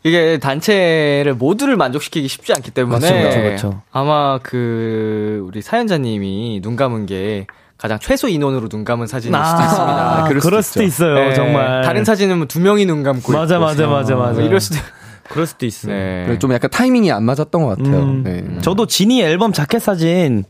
[0.03, 2.99] 이게 단체를 모두를 만족시키기 쉽지 않기 때문에.
[3.21, 3.81] 그렇죠, 그렇죠.
[3.91, 7.47] 아마 그 우리 사연자님이 눈 감은 게
[7.77, 9.93] 가장 최소 인원으로 눈 감은 사진일 수도 있습니다.
[10.17, 11.13] 아, 그럴, 수도, 있어요.
[11.15, 11.33] 네.
[11.33, 11.81] 정말.
[11.83, 14.33] 다른 사진은 뭐 두 명이 눈 감고 맞아, 있고 맞아, 맞아, 맞아.
[14.33, 14.77] 뭐 이럴 수도
[15.29, 15.93] 그럴 수도 있어요.
[15.93, 16.23] 네.
[16.25, 17.99] 그래서 좀 약간 타이밍이 안 맞았던 것 같아요.
[18.03, 18.61] 음, 네.
[18.61, 20.43] 저도 지니 앨범 자켓 사진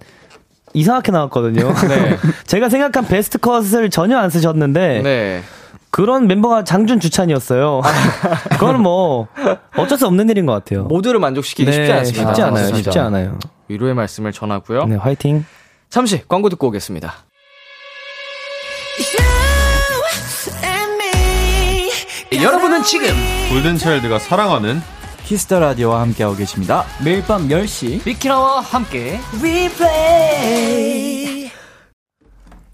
[0.74, 1.74] 이상하게 나왔거든요.
[1.88, 2.18] 네.
[2.46, 5.42] 제가 생각한 베스트 컷을 전혀 안 쓰셨는데 네.
[5.90, 7.82] 그런 멤버가 장준 주찬이었어요.
[8.52, 9.28] 그건 뭐
[9.78, 10.84] 어쩔 수 없는 일인 것 같아요.
[10.84, 12.28] 모두를 만족시키기 쉽지 않습니다.
[12.30, 12.54] 쉽지 않아요.
[12.54, 12.78] 맞습니다.
[12.84, 13.40] 쉽지 않아요.
[13.68, 14.86] 위로의 말씀을 전하고요.
[14.86, 15.46] 네, 화이팅.
[15.90, 17.14] 잠시 광고 듣고 오겠습니다.
[22.42, 23.08] 여러분은 지금
[23.50, 24.82] 골든차일드가 사랑하는
[25.26, 26.86] 키스 더 라디오와 함께하고 계십니다.
[27.04, 29.20] 매일 밤 10시 비키라와 함께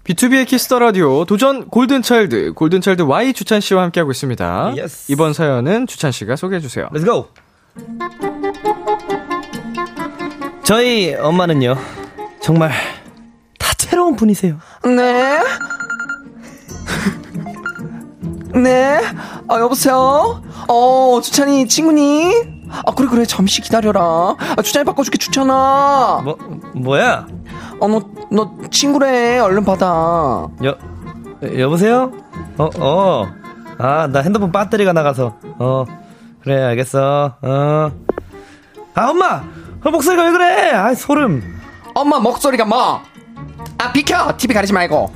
[0.04, 4.74] 비투비의 키스 더 라디오 도전 골든 차일드 골든 차일드 Y 주찬 씨와 함께하고 있습니다.
[4.76, 5.10] Yes.
[5.10, 6.88] 이번 사연은 주찬 씨가 소개해 주세요.
[6.92, 7.28] Let's go.
[10.62, 11.76] 저희 엄마는요.
[12.42, 12.72] 정말
[13.58, 14.58] 다채로운 분이세요.
[14.84, 15.42] 네.
[18.54, 19.00] 네.
[19.48, 20.42] 아, 여보세요?
[20.68, 22.32] 어, 주찬이 친구니?
[22.70, 23.24] 아, 그래, 그래.
[23.24, 24.00] 잠시 기다려라.
[24.56, 26.20] 아, 주찬이 바꿔줄게, 주찬아.
[26.24, 26.36] 뭐
[26.74, 27.26] 뭐야?
[27.80, 29.38] 어, 너, 너 친구래.
[29.38, 30.48] 얼른 받아.
[30.64, 30.76] 여
[31.58, 32.12] 여보세요?
[32.56, 33.26] 어 어.
[33.78, 35.36] 아, 나 핸드폰 배터리가 나가서.
[35.58, 35.84] 어.
[36.42, 37.36] 그래, 알겠어.
[37.42, 37.90] 어.
[38.94, 39.42] 아, 엄마!
[39.84, 40.70] 어, 목소리가 왜 그래?
[40.70, 41.42] 아, 소름.
[41.94, 43.00] 엄마 목소리가 뭐?
[43.78, 44.36] 아, 비켜!
[44.36, 45.12] TV 가리지 말고.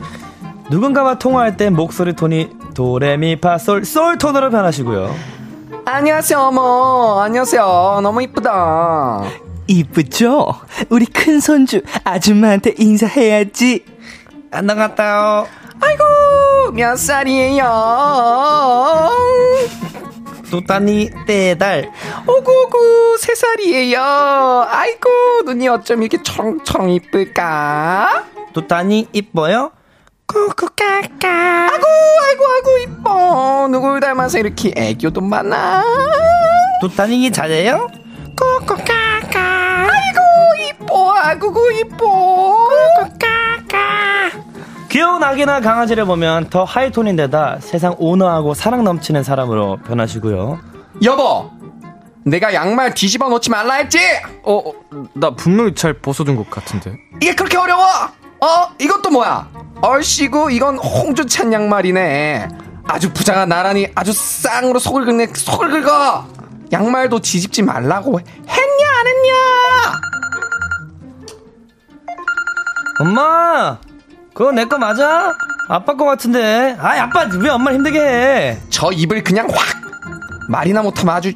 [0.71, 5.13] 누군가와 통화할 때 목소리 톤이 도레미파솔 솔 톤으로 변하시고요.
[5.85, 7.21] 안녕하세요, 어머.
[7.23, 7.99] 안녕하세요.
[8.05, 9.25] 너무 이쁘다.
[9.67, 10.55] 이쁘죠?
[10.89, 13.85] 우리 큰 손주 아줌마한테 인사해야지.
[14.53, 15.49] 안 나갔다요.
[15.81, 17.65] 아이고, 몇 살이에요?
[20.49, 21.91] 또따니 떼달.
[22.29, 24.01] 오구오구, 세 살이에요.
[24.69, 25.11] 아이고,
[25.47, 28.25] 눈이 어쩜 이렇게 초롱초롱 이쁠까?
[28.53, 29.73] 또따니 이뻐요?
[30.29, 31.29] 꾸꾸까까.
[31.73, 31.87] 아이고,
[32.29, 33.69] 아이고, 아이고, 이뻐.
[33.71, 35.83] 누굴 닮아서 이렇게 애교도 많아?
[36.83, 37.89] 또따니 잘해요?
[38.37, 39.89] 꾸꾸까까.
[39.89, 40.21] 아이고,
[40.69, 41.15] 이뻐.
[41.15, 42.69] 아구구, 이뻐.
[42.99, 44.31] 꾸꾸까까.
[44.91, 50.61] 귀여운 아기나 강아지를 보면 더 하이톤인데다 세상 온화하고 사랑 넘치는 사람으로 변하시고요.
[51.05, 51.51] 여보,
[52.25, 53.99] 내가 양말 뒤집어 놓지 말라 했지?
[54.43, 54.73] 어, 어,
[55.15, 56.99] 나 분명히 잘 벗어둔 것 같은데.
[57.21, 57.87] 이게 그렇게 어려워?
[58.41, 58.69] 어?
[58.79, 59.49] 이것도 뭐야?
[59.81, 62.49] 얼씨구 이건 홍주찬 양말이네.
[62.87, 66.27] 아주 부자가 나란히 아주 쌍으로 속을 긁네 속을 긁어.
[66.73, 69.35] 양말도 뒤집지 말라고 했냐 안 했냐?
[73.01, 73.79] 엄마!
[74.35, 75.33] 그거 내 거 맞아?
[75.69, 76.77] 아빠 거 같은데.
[76.81, 78.59] 아, 아빠 왜 엄마 힘들게 해?
[78.71, 79.77] 저 입을 그냥 확
[80.49, 81.33] 말이나 못하면 아주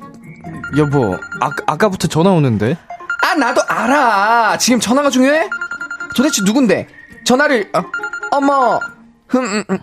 [0.77, 2.77] 여보, 아, 아까부터 전화 오는데.
[3.25, 4.57] 아 나도 알아.
[4.59, 5.49] 지금 전화가 중요해?
[6.17, 6.87] 도대체 누군데?
[7.25, 7.83] 전화를 어,
[8.33, 8.79] 어머
[9.29, 9.79] 흠, 음, 음.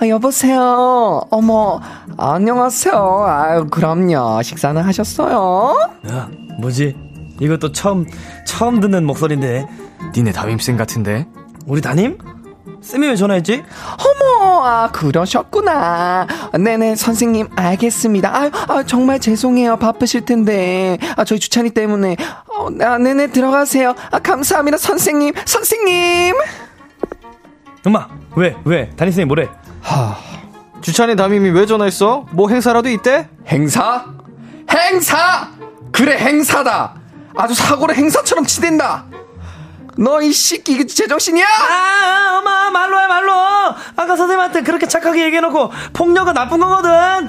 [0.00, 1.22] 아, 여보세요.
[1.30, 1.80] 어머
[2.16, 3.24] 안녕하세요.
[3.26, 4.42] 아유 그럼요.
[4.42, 5.76] 식사는 하셨어요?
[6.10, 6.28] 야,
[6.60, 6.96] 뭐지?
[7.40, 8.06] 이것도 처음,
[8.46, 9.66] 처음 듣는 목소리인데.
[10.16, 11.26] 니네 담임쌤 같은데.
[11.66, 12.18] 우리 담임?
[12.84, 13.64] 쌤이 왜 전화했지?
[13.98, 16.26] 어머, 아, 그러셨구나.
[16.52, 18.28] 네네, 선생님, 알겠습니다.
[18.28, 19.78] 아, 아 정말 죄송해요.
[19.78, 20.98] 바쁘실 텐데.
[21.16, 22.16] 아, 저희 주찬이 때문에.
[22.46, 23.94] 어, 아, 네네, 들어가세요.
[24.10, 25.32] 아, 감사합니다, 선생님.
[25.46, 26.34] 선생님!
[27.86, 28.06] 엄마,
[28.36, 28.90] 왜, 왜?
[28.90, 29.48] 담임쌤이 뭐래?
[29.80, 30.16] 하,
[30.82, 32.26] 주찬이 담임이 왜 전화했어?
[32.32, 33.28] 뭐 행사라도 있대?
[33.46, 34.04] 행사?
[34.70, 35.48] 행사!
[35.90, 36.94] 그래, 행사다!
[37.34, 39.06] 아주 사고를 행사처럼 치댄다!
[39.96, 41.44] 너 이 새끼, 이거 제정신이야?
[41.46, 43.32] 아, 엄마, 말로 해, 말로!
[43.96, 47.28] 아까 선생님한테 그렇게 착하게 얘기해놓고, 폭력은 나쁜 거거든!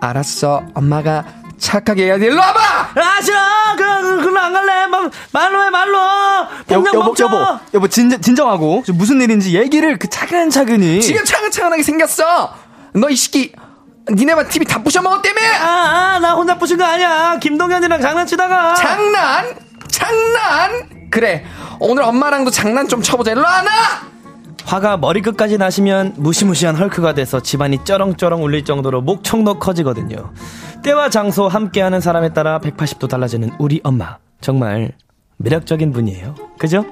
[0.00, 1.24] 알았어, 엄마가
[1.58, 2.26] 착하게 해야 돼.
[2.26, 2.60] 일로 와봐!
[2.94, 3.36] 아, 싫어!
[3.76, 4.86] 그, 그, 그로 안 갈래!
[4.86, 5.98] 말, 말로 해, 말로!
[6.66, 7.24] 폭력 여보, 멈춰!
[7.24, 8.84] 여보, 여보, 진, 진정하고.
[8.94, 11.00] 무슨 일인지 얘기를 그 차근차근히.
[11.02, 12.54] 지금 차근차근하게 생겼어!
[12.94, 13.52] 너 이 새끼,
[14.10, 15.40] 니네만 TV 다 부셔먹었다며!
[15.60, 15.66] 아,
[16.14, 17.38] 아, 나 혼자 부신 거 아니야!
[17.40, 18.74] 김동현이랑 장난치다가!
[18.74, 19.54] 장난?
[19.90, 20.97] 장난?
[21.10, 21.44] 그래,
[21.80, 23.32] 오늘 엄마랑도 장난 좀 쳐보자.
[23.32, 23.70] 일로 와, 나!
[24.64, 30.32] 화가 머리끝까지 나시면 무시무시한 헐크가 돼서 집안이 쩌렁쩌렁 울릴 정도로 목청도 커지거든요.
[30.82, 34.18] 때와 장소 함께하는 사람에 따라 180도 달라지는 우리 엄마.
[34.42, 34.92] 정말
[35.38, 36.34] 매력적인 분이에요.
[36.58, 36.84] 그죠?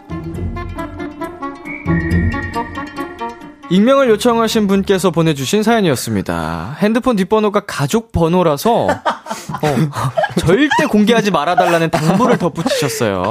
[3.69, 6.77] 익명을 요청하신 분께서 보내주신 사연이었습니다.
[6.79, 8.87] 핸드폰 뒷번호가 가족 번호라서
[9.62, 13.30] 어, 절대 공개하지 말아달라는 당부를 덧붙이셨어요.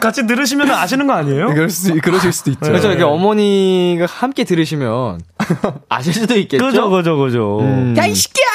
[0.00, 1.48] 같이 들으시면 아시는 거 아니에요?
[1.48, 2.60] 그럴 수, 그러실 수도 있죠.
[2.62, 5.20] 그래서 이게 어머니가 함께 들으시면
[5.88, 6.64] 아실 수도 있겠죠.
[6.64, 7.60] 그죠, 그죠, 그죠.
[7.60, 7.94] 음.
[7.96, 8.46] 야, 이 새끼야!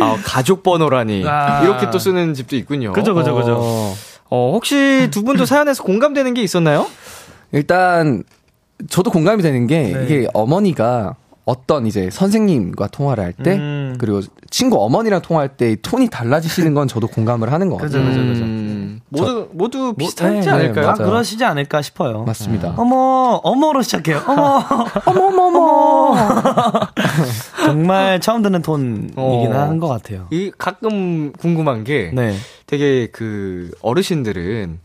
[0.02, 1.62] 아, 가족 번호라니 아.
[1.62, 2.92] 이렇게 또 쓰는 집도 있군요.
[2.92, 3.56] 그죠, 그죠, 그죠.
[3.60, 3.94] 어,
[4.30, 6.86] 어, 혹시 두 분도 사연에서 공감되는 게 있었나요?
[7.52, 8.24] 일단,
[8.90, 10.04] 저도 공감이 되는 게, 네.
[10.04, 11.14] 이게 어머니가
[11.46, 13.94] 어떤 이제 선생님과 통화를 할 때, 음.
[14.00, 14.20] 그리고
[14.50, 18.04] 친구 어머니랑 통화할 때이 톤이 달라지시는 건 저도 공감을 하는 것 같아요.
[18.04, 18.44] 그죠, 그죠, 그죠.
[18.44, 20.88] 음, 모두 모두 비슷하지 네, 네, 않을까요?
[20.88, 21.08] 아, 맞아요.
[21.08, 22.24] 그러시지 않을까 싶어요.
[22.24, 22.74] 맞습니다.
[22.76, 24.22] 어머, 어머로 시작해요.
[24.26, 24.60] 어머,
[25.06, 26.16] 어머머머.
[27.64, 29.52] 정말 처음 듣는 톤이긴 어.
[29.52, 30.26] 하는 것 같아요.
[30.32, 32.34] 이 가끔 궁금한 게 네.
[32.66, 34.80] 되게 그 어르신들은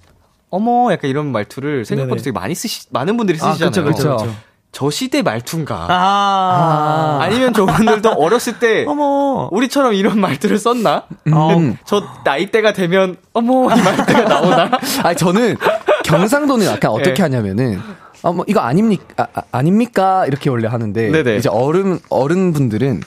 [0.52, 2.24] 어머 약간 이런 말투를 생각보다 네네.
[2.24, 3.72] 되게 많이 쓰시 많은 분들이 아, 쓰시잖아요.
[3.72, 4.36] 그쵸, 그쵸, 그쵸.
[4.72, 5.88] 저 시대 말투인가?
[5.90, 7.28] 아, 아.
[7.28, 9.50] 니면 저분들도 어렸을 때 어머.
[9.52, 11.04] 우리처럼 이런 말투를 썼나?
[11.28, 11.78] 음.
[11.86, 14.72] 저 나이대가 되면 어머 이 말투가 나오나?
[15.04, 15.58] 아니, 저는
[16.06, 17.22] 경상도는 약간 어떻게 네.
[17.24, 17.82] 하냐면은,
[18.24, 19.28] 어, 뭐, 이거 아닙니까?
[19.34, 21.36] 아, 아, 닙니까 이렇게 원래 하는데, 네네.
[21.38, 23.02] 이제 어른, 어른분들은,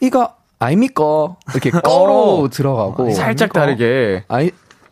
[0.00, 1.36] 이거 아닙니까?
[1.52, 4.24] 이렇게 꺼로 들어가고, 살짝 다르게.
[4.28, 4.40] 아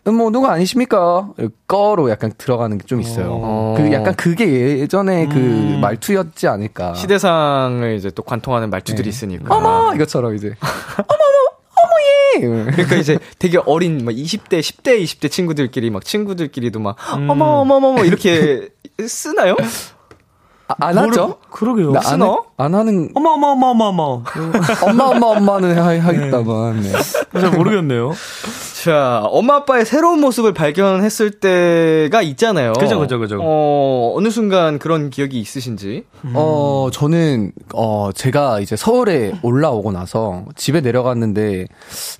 [0.04, 1.30] 니, 뭐, 누가 아니십니까?
[1.68, 3.28] 꺼로 약간 들어가는 게 좀 있어요.
[3.30, 3.74] 어.
[3.76, 5.78] 그 약간 그게 예전에 그 음.
[5.80, 6.94] 말투였지 않을까.
[6.94, 9.08] 시대상을 이제 또 관통하는 말투들이 네.
[9.10, 9.54] 있으니까.
[9.56, 9.94] 어머!
[9.94, 10.54] 이것처럼 이제.
[10.60, 11.32] 어머머!
[11.84, 11.92] 어머
[12.36, 12.40] 예!
[12.72, 17.88] 그러니까 이제 되게 어린 막 20대, 10대, 20대 친구들끼리 막 친구들끼리도 막 어머 어머 어머
[17.88, 18.68] 어머 이렇게
[19.06, 19.56] 쓰나요?
[20.78, 21.36] 아, 안 하죠?
[21.50, 21.92] 그러게요.
[21.92, 22.26] 나 안, 쓰나?
[22.26, 24.22] 해- 안 하는, 어머, 어머, 어머, 어머, 어머.
[24.86, 26.80] 엄마, 엄마, 엄마는 하, 하겠다만.
[26.80, 26.92] 네.
[27.40, 28.12] 잘 모르겠네요.
[28.84, 32.72] 자, 엄마 아빠의 새로운 모습을 발견했을 때가 있잖아요.
[32.74, 33.38] 그죠, 그죠, 그죠.
[33.40, 36.04] 어, 어느 순간 그런 기억이 있으신지?
[36.34, 41.66] 어, 저는, 어, 제가 이제 서울에 올라오고 나서 집에 내려갔는데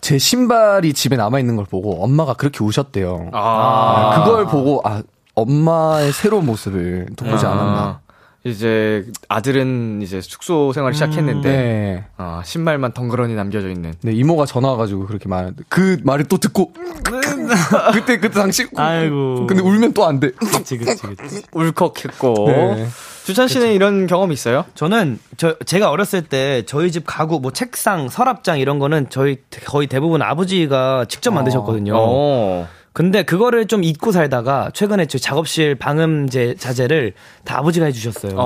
[0.01, 3.31] 제 신발이 집에 남아있는 걸 보고 엄마가 그렇게 우셨대요.
[3.33, 5.03] 아, 그걸 보고, 아,
[5.35, 8.01] 엄마의 새로운 모습을 또 보지 않았나.
[8.45, 12.05] 이제 아들은 이제 숙소 생활 을 시작했는데 네.
[12.17, 13.95] 아, 신발만 덩그러니 남겨져 있는.
[14.03, 16.73] 네, 이모가 전화 와가지고 그렇게 말하는데 그 말을 또 듣고
[17.93, 19.47] 그때 그때 당시 아이고.
[19.47, 20.33] 근데 울면 또 안 돼.
[20.33, 21.43] 그치, 그치, 그치.
[21.53, 22.35] 울컥했고.
[22.49, 22.89] 네.
[23.25, 24.65] 주찬 씨는 이런 경험 있어요?
[24.75, 29.87] 저는 저 제가 어렸을 때 저희 집 가구 뭐 책상, 서랍장 이런 거는 저희 거의
[29.87, 31.93] 대부분 아버지가 직접 만드셨거든요.
[31.97, 32.69] 어.
[32.93, 37.15] 근데 그거를 좀 잊고 살다가 최근에 저 작업실 방음제 자재를
[37.45, 38.37] 다 아버지가 해주셨어요.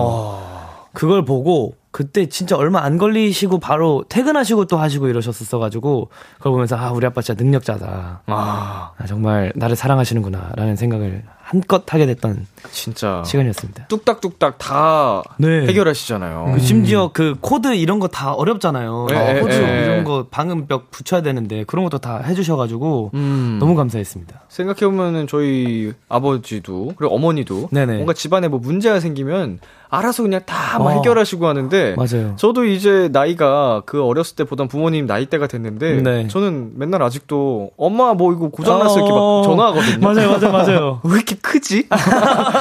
[0.92, 6.90] 그걸 보고 그때 진짜 얼마 안 걸리시고 바로 퇴근하시고 또 하시고 이러셨었어가지고 그걸 보면서 아
[6.90, 8.22] 우리 아빠 진짜 능력자다.
[8.26, 13.22] 아, 아, 정말 나를 사랑하시는구나라는 생각을 한껏 하게 됐던 진짜.
[13.24, 13.86] 시간이었습니다.
[13.88, 15.66] 뚝딱뚝딱 다 네.
[15.66, 16.52] 해결하시잖아요.
[16.54, 19.08] 그 심지어 그 코드 이런 거 다 어렵잖아요.
[19.10, 19.84] 예, 예, 코드 예.
[19.84, 23.56] 이런 거 방음벽 붙여야 되는데 그런 것도 다 해주셔가지고 음.
[23.60, 24.42] 너무 감사했습니다.
[24.48, 27.94] 생각해 보면은 저희 아버지도, 그리고 어머니도 네네.
[27.96, 29.58] 뭔가 집안에 뭐 문제가 생기면
[29.88, 30.90] 알아서 그냥 다막 어.
[30.90, 32.34] 해결하시고 하는데 맞아요.
[32.36, 36.26] 저도 이제 나이가 그 어렸을 때 보던 부모님 나이 대가 됐는데 네.
[36.28, 39.42] 저는 맨날 아직도 엄마 뭐 이거 고장났어 이렇게 막 어.
[39.44, 39.98] 전화하거든요.
[40.00, 41.00] 맞아요, 맞아요, 맞아요.
[41.04, 41.86] 왜 이렇게 크지?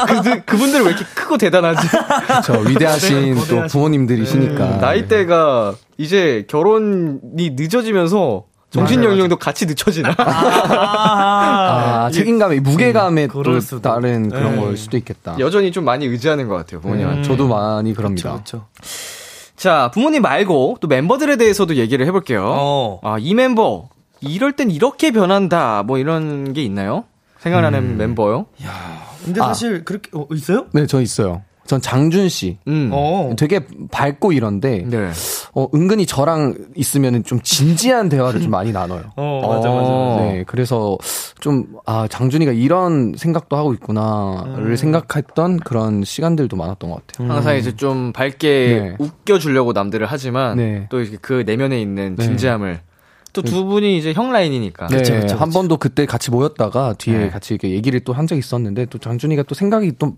[0.08, 1.88] 그들, 그분들은 왜 이렇게 크고 대단하지?
[2.46, 4.78] 저 위대하신 또 거대하신- 부모님들이시니까.
[4.78, 10.16] 나이대가 이제 결혼이 늦어지면서 정신 연령도 같이 늦춰지나?
[10.18, 13.82] 아, 책임감의 무게감에 또 그럴 수도.
[13.82, 14.62] 다른 그런 네.
[14.62, 15.36] 걸 수도 있겠다.
[15.40, 17.20] 여전히 좀 많이 의지하는 것 같아요, 부모님한테.
[17.20, 18.34] 음, 저도 많이 그럽니다.
[18.34, 18.66] 그렇죠.
[19.56, 22.44] 자, 부모님 말고 또 멤버들에 대해서도 얘기를 해볼게요.
[22.46, 23.00] 어.
[23.04, 23.88] 아, 이 멤버,
[24.20, 27.06] 이럴 땐 이렇게 변한다, 뭐 이런 게 있나요?
[27.40, 27.98] 생각나는 음.
[27.98, 28.48] 멤버요?
[29.26, 30.68] 근데 사실 그렇게 어, 있어요?
[30.72, 31.42] 네, 저 있어요.
[31.66, 32.60] 전 장준 씨.
[32.68, 32.92] 음.
[32.94, 33.34] 어.
[33.38, 35.10] 되게 밝고 이런데 네.
[35.56, 39.02] 어, 은근히 저랑 있으면 좀 진지한 대화를 좀 많이 나눠요.
[39.16, 40.22] 어, 맞아, 맞아, 맞아.
[40.22, 40.98] 네, 그래서
[41.40, 44.76] 좀, 아, 장준이가 이런 생각도 하고 있구나를 음.
[44.76, 47.32] 생각했던 그런 시간들도 많았던 것 같아요.
[47.32, 49.04] 항상 이제 좀 밝게 네.
[49.04, 50.88] 웃겨주려고 남들을 하지만 네.
[50.92, 52.24] 또 이렇게 그 내면에 있는 네.
[52.26, 52.82] 진지함을
[53.36, 54.88] 또 두 분이 이제 형 라인이니까.
[54.88, 55.60] 네, 그쵸, 그쵸, 한 그쵸.
[55.60, 57.30] 번도 그때 같이 모였다가 뒤에 네.
[57.30, 60.14] 같이 이렇게 얘기를 또 한 적이 있었는데 또 장준이가 또 생각이 좀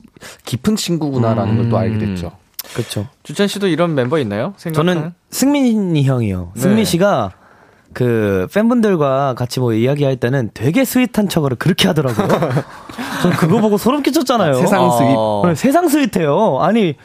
[0.45, 2.31] 깊은 친구구나라는 걸또 알게 됐죠.
[2.73, 3.07] 그렇죠.
[3.23, 4.53] 주찬 씨도 이런 멤버 있나요?
[4.57, 4.93] 생각하는?
[4.93, 6.51] 저는 승민이 형이요.
[6.55, 6.61] 네.
[6.61, 7.31] 승민 씨가
[7.93, 12.27] 그 팬분들과 같이 뭐 이야기할 때는 되게 sweet한 척을 그렇게 하더라고요.
[13.23, 14.53] 전 그거 보고 소름 끼쳤잖아요.
[14.55, 15.15] 세상 sweet.
[15.17, 15.43] 어.
[15.47, 16.59] 네, 세상 sweet해요.
[16.61, 16.95] 아니,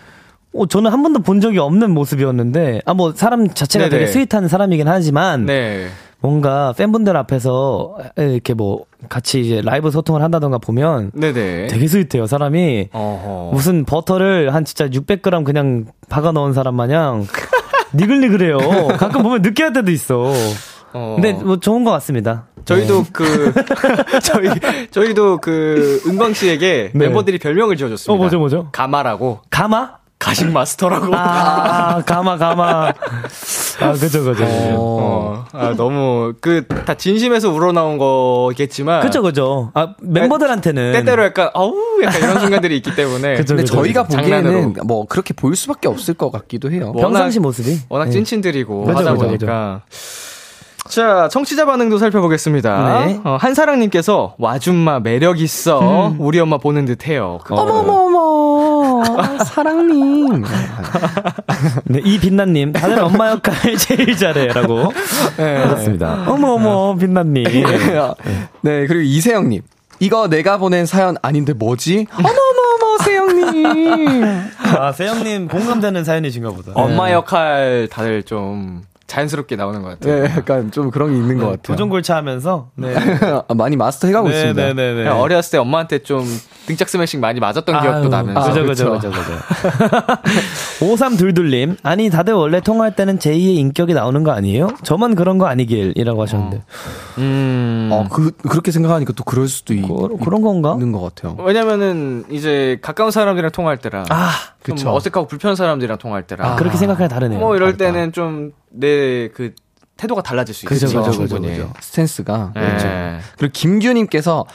[0.54, 3.98] 어, 저는 한 번도 본 적이 없는 모습이었는데, 아, 뭐, 사람 자체가 네네.
[3.98, 5.86] 되게 sweet한 사람이긴 하지만, 네.
[6.20, 11.66] 뭔가 팬분들 앞에서 이렇게 뭐, 같이 이제 라이브 소통을 한다던가 보면 네네.
[11.66, 12.90] 되게 sweet해요, 사람이.
[12.92, 13.50] 어허.
[13.52, 17.26] 무슨 버터를 한 진짜 600g 그냥 박아 넣은 사람 마냥
[17.94, 18.58] 니글니글해요.
[18.98, 20.32] 가끔 보면 느끼할 때도 있어.
[20.92, 21.16] 어.
[21.16, 22.46] 근데 뭐 좋은 것 같습니다.
[22.64, 23.52] 저희도 그
[24.22, 24.48] 저희
[24.92, 27.06] 저희도 그 은광 씨에게 네.
[27.06, 28.12] 멤버들이 별명을 지어줬습니다.
[28.12, 28.68] 어, 뭐죠, 뭐죠?
[28.70, 30.01] 가마라고 가마?
[30.22, 31.12] 가식 마스터라고.
[31.16, 32.92] 아, 가마, 가마.
[33.80, 34.44] 아, 그죠, 그죠.
[34.76, 39.70] 어, 아, 너무 그 다 진심에서 우러나온 거겠지만 그죠, 그죠.
[39.74, 40.92] 아, 멤버들한테는.
[40.92, 44.18] 때때로 약간 아우 약간 이런 순간들이 있기 때문에 그죠, 근데 그죠, 저희가 그죠.
[44.18, 44.84] 보기에는 장난으로.
[44.84, 46.92] 뭐 그렇게 보일 수밖에 없을 것 같기도 해요.
[46.92, 47.80] 뭐- 평상시 모습이.
[47.88, 48.10] 워낙 네.
[48.12, 49.82] 찐친들이고 그죠, 하다 그죠, 보니까.
[50.88, 53.04] 자, 청취자 반응도 살펴보겠습니다.
[53.06, 53.20] 네.
[53.24, 56.12] 어, 한사랑님께서 와줌마 매력 있어.
[56.18, 57.38] 우리 엄마 보는 듯해요.
[57.48, 58.71] 어머머머,
[59.44, 60.44] 사랑님.
[61.84, 64.92] 네, 이 빛나님, 다들 엄마 역할 제일 잘해라고.
[65.36, 66.24] 네, 그렇습니다.
[66.28, 67.44] 어머, 어머, 빛나님.
[67.44, 69.62] 네, 그리고 이세영님.
[70.00, 72.06] 이거 내가 보낸 사연 아닌데 뭐지?
[72.12, 74.24] 어머머머, 세영님.
[74.78, 76.72] 아, 세영님 공감되는 사연이신가 보다.
[76.74, 78.82] 엄마 역할 다들 좀
[79.12, 80.22] 자연스럽게 나오는 것 같아요.
[80.22, 81.60] 네, 약간 좀 그런 게 있는 것 같아요.
[81.62, 82.70] 도전골차 하면서.
[82.76, 82.94] 네.
[83.46, 84.62] 아, 많이 마스터 해가고 있습니다.
[84.62, 84.94] 네네네.
[85.04, 86.24] 그냥 어렸을 때 엄마한테 좀
[86.66, 88.40] 등짝 스매싱 많이 맞았던 기억도 나면서.
[88.40, 89.32] 아, 그죠, 그죠, 그죠, 그죠.
[90.80, 94.70] 5322님, 아니, 다들 원래 통화할 때는 제2의 인격이 나오는 거 아니에요?
[94.82, 96.62] 저만 그런 거 아니길이라고 하셨는데.
[97.18, 97.90] 음.
[97.92, 100.72] 어, 그, 그렇게 생각하니까 또 그럴 수도 있, 그, 그런 건가?
[100.72, 101.36] 있는 것 같아요.
[101.44, 104.30] 왜냐면은 이제 가까운 사람들이랑 통화할 때랑 아,
[104.64, 104.94] 좀 그쵸.
[104.94, 107.38] 어색하고 불편한 사람들이랑 통화할 때랑 아, 그렇게 생각하면 다르네요.
[107.40, 109.54] 뭐 이럴 때는 좀 내 그
[109.96, 110.86] 태도가 달라질 수 있죠.
[110.86, 111.40] 그죠, 그죠.
[111.40, 111.72] 그죠.
[111.80, 112.52] 스탠스가.
[112.54, 112.60] 네.
[112.60, 112.88] 그렇죠.
[113.38, 114.46] 그리고 김규님께서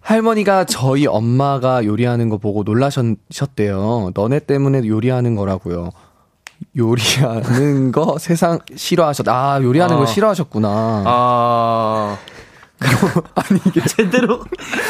[0.00, 4.10] 할머니가 저희 엄마가 요리하는 거 보고 놀라셨대요.
[4.14, 5.90] 너네 때문에 요리하는 거라고요.
[6.76, 9.28] 요리하는 거 세상 싫어하셨.
[9.28, 9.98] 아 요리하는 아.
[9.98, 11.02] 걸 싫어하셨구나.
[11.06, 12.16] 아,
[13.34, 14.40] 아니 이게 제대로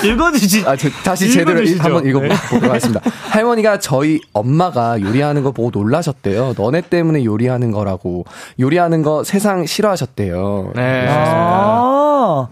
[0.04, 0.64] 읽어주지.
[0.66, 1.82] 아, 저, 다시 제대로 읽.
[1.82, 2.10] 한번 네.
[2.10, 3.00] 읽어보도록 하겠습니다.
[3.30, 6.54] 할머니가 저희 엄마가 요리하는 거 보고 놀라셨대요.
[6.56, 8.24] 너네 때문에 요리하는 거라고.
[8.58, 10.72] 요리하는 거 세상 싫어하셨대요.
[10.76, 11.06] 네.
[11.08, 11.89] 아.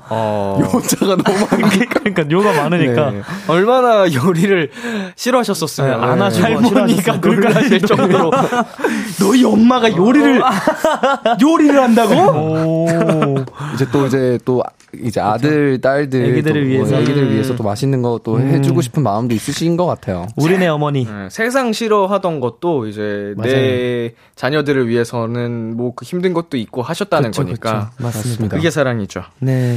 [0.08, 0.58] 어.
[0.60, 2.00] 요자가 너무 많으니까.
[2.00, 3.10] 그러니까 요가 많으니까.
[3.10, 3.20] 네.
[3.48, 4.70] 얼마나 요리를
[5.16, 8.30] 싫어하셨었으면 네, 안 하시고 할머니가 놀라실 정도로
[9.20, 10.40] 너희 엄마가 요리를
[11.42, 12.14] 요리를 한다고?
[12.14, 12.86] 오.
[13.74, 14.62] 이제 또 이제 또
[15.04, 16.96] 이제 아들 딸들 애기들을 또뭐 위해서.
[16.96, 20.26] 애기들을 위해서 또 맛있는 거또 해주고 싶은 마음도 있으신 것 같아요.
[20.36, 21.04] 우리네 어머니.
[21.04, 27.42] 네, 세상 싫어하던 것도 이제 내 자녀들을 위해서는 뭐 그 힘든 것도 있고 하셨다는 그쵸,
[27.44, 28.04] 거니까 그쵸.
[28.04, 28.56] 맞습니다.
[28.56, 29.22] 그게 사랑이죠.
[29.40, 29.67] 네.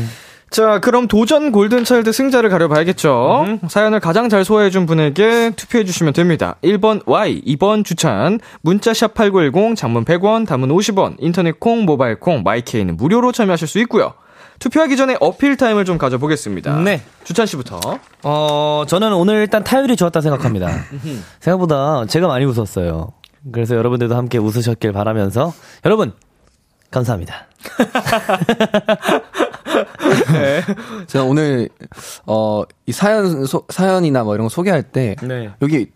[0.51, 3.59] 자, 그럼 도전 골든차일드 승자를 가려봐야겠죠.
[3.69, 6.55] 사연을 가장 잘 소화해준 분에게 투표해주시면 됩니다.
[6.61, 12.97] 1번 Y, 2번 주찬, 문자샵 8910, 장문 100원, 단문 50원, 인터넷 콩, 모바일 콩, 마이케이는
[12.97, 14.13] 무료로 참여하실 수 있고요.
[14.59, 16.79] 투표하기 전에 어필 타임을 좀 가져보겠습니다.
[16.81, 17.01] 네.
[17.23, 17.79] 주찬 씨부터.
[18.23, 20.69] 어, 저는 오늘 일단 타율이 좋았다 생각합니다.
[21.39, 23.13] 생각보다 제가 많이 웃었어요.
[23.51, 25.53] 그래서 여러분들도 함께 웃으셨길 바라면서
[25.85, 26.11] 여러분
[26.91, 27.47] 감사합니다.
[31.07, 31.69] 제가 오늘
[32.25, 35.49] 어 이 사연 소, 사연이나 뭐 이런 거 소개할 때 네.
[35.61, 35.91] 여기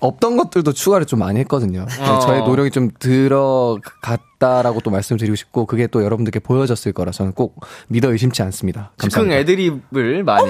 [0.00, 1.84] 없던 것들도 추가를 좀 많이 했거든요.
[2.00, 2.18] 어.
[2.20, 7.56] 저의 노력이 좀 들어갔다라고 또 말씀드리고 싶고 그게 또 여러분들께 보여졌을 거라 저는 꼭
[7.88, 8.92] 믿어 의심치 않습니다.
[8.98, 9.32] 즉흥.
[9.32, 10.46] 애드립을 많이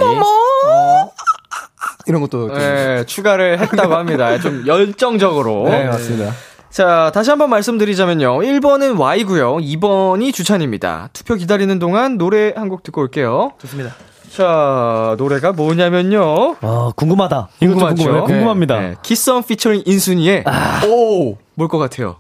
[2.07, 4.39] 이런 것도 좀- 네, 추가를 했다고 합니다.
[4.41, 5.65] 좀 열정적으로.
[5.69, 6.33] 네 맞습니다.
[6.71, 8.39] 자, 다시 한번 말씀드리자면요.
[8.39, 9.57] 1번은 Y고요.
[9.57, 11.09] 2번이 주찬입니다.
[11.13, 13.53] 투표 기다리는 동안 노래 한 곡 듣고 올게요.
[13.59, 13.95] 좋습니다.
[14.37, 16.57] 자, 노래가 뭐냐면요.
[16.61, 17.49] 아, 궁금하다.
[17.61, 17.95] 이거 좀 궁금하죠?
[18.05, 18.25] 궁금해요.
[18.25, 18.81] 궁금합니다.
[18.81, 18.95] 네, 네.
[19.03, 20.45] 키썸 피처링 인순이의
[20.87, 21.37] 오!
[21.55, 22.17] 뭘 것 같아요?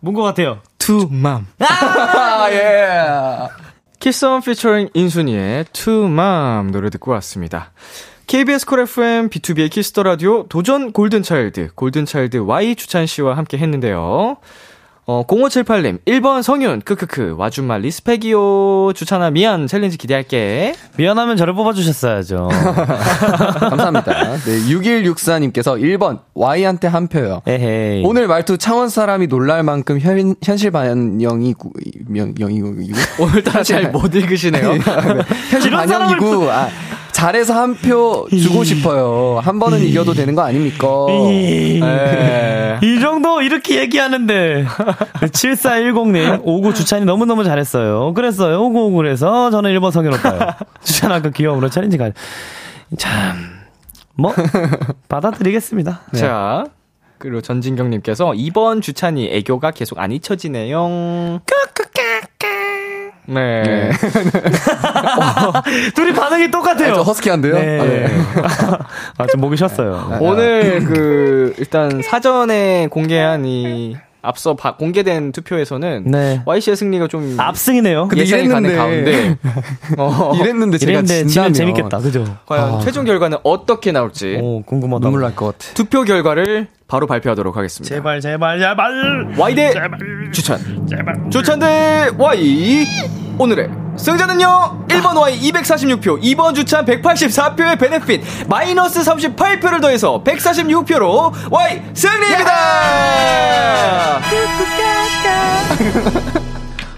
[0.00, 0.58] 뭔 것 같아요?
[0.78, 1.46] To Mom.
[1.60, 3.48] 아, 예.
[3.98, 7.72] 키썸 피처링 인순이의 To Mom 노래 듣고 왔습니다.
[8.32, 14.38] KBS 쿨 FM 비투비의 키스 더 라디오 도전 골든차일드 골든차일드 Y 주찬 씨와 함께 했는데요.
[15.04, 20.74] 어 0578님 1번 성윤 크크크 와준마 respect이요 주찬아 미안 challenge 기대할게.
[20.96, 22.48] 미안하면 저를 뽑아주셨어야죠.
[23.68, 24.38] 감사합니다.
[24.38, 27.42] 네, 6164님께서 1번, Y한테 한 표요.
[27.46, 28.02] 에헤이.
[28.06, 31.70] 오늘 말투 창원 사람이 놀랄 만큼 현, 현실 반영이고,
[32.06, 34.78] 명, 영이고, 이고 오늘따라 잘 못 읽으시네요.
[35.50, 36.70] 현실 이런 사람을 반영이고, 아,
[37.22, 39.38] 잘해서 한 표 주고 싶어요.
[39.42, 40.88] 한 번은 이겨도 되는 거 아닙니까?
[41.08, 42.78] 네.
[42.82, 44.64] 이 정도 이렇게 얘기하는데
[45.22, 48.12] 7410님 오구 주찬이 너무너무 잘했어요.
[48.14, 48.60] 그랬어요.
[48.62, 50.40] 오구 오구 그래서 저는 1번 성현 오빠요.
[50.82, 52.10] 주찬 아까 귀여움으로 챌린지 가.
[52.98, 53.52] 참
[54.14, 54.34] 뭐
[55.08, 56.02] 받아드리겠습니다.
[56.12, 56.18] 네.
[56.20, 56.64] 자
[57.18, 61.40] 그리고 전진경님께서 2번 주찬이 애교가 계속 안 잊혀지네요.
[63.26, 63.90] 네.
[65.94, 66.90] 둘이 반응이 똑같아요.
[66.90, 67.54] 아, 저 허스키한데요?
[67.54, 67.80] 네.
[67.80, 68.06] 아, 네.
[69.18, 70.18] 아, 좀 목이 쉬었어요.
[70.20, 76.40] 오늘 그 일단 사전에 공개한 이 앞서 바- 공개된 투표에서는 네.
[76.46, 78.06] Y씨의 승리가 좀 압승이네요.
[78.08, 79.36] 근데 예상이 가는 이랬는데- 가운데
[79.98, 81.98] 어, 이랬는데 제가 이랬는데 진다면 재밌겠다.
[81.98, 82.24] 그죠?
[82.46, 85.02] 과연 최종 결과는 어떻게 나올지 오, 궁금하다.
[85.02, 85.74] 눈물 날 것 같아.
[85.74, 87.94] 투표 결과를 바로 발표하도록 하겠습니다.
[87.94, 89.34] 제발, 제발, 제발.
[89.38, 89.72] Y 대
[90.32, 90.58] 추천.
[91.30, 92.84] 추천 대 Y.
[93.38, 94.86] 오늘의 승자는요.
[94.88, 102.52] 1번 Y 246표, 2번 주찬 184표의 베네핏, 마이너스 38표를 더해서 146표로 Y 승리입니다!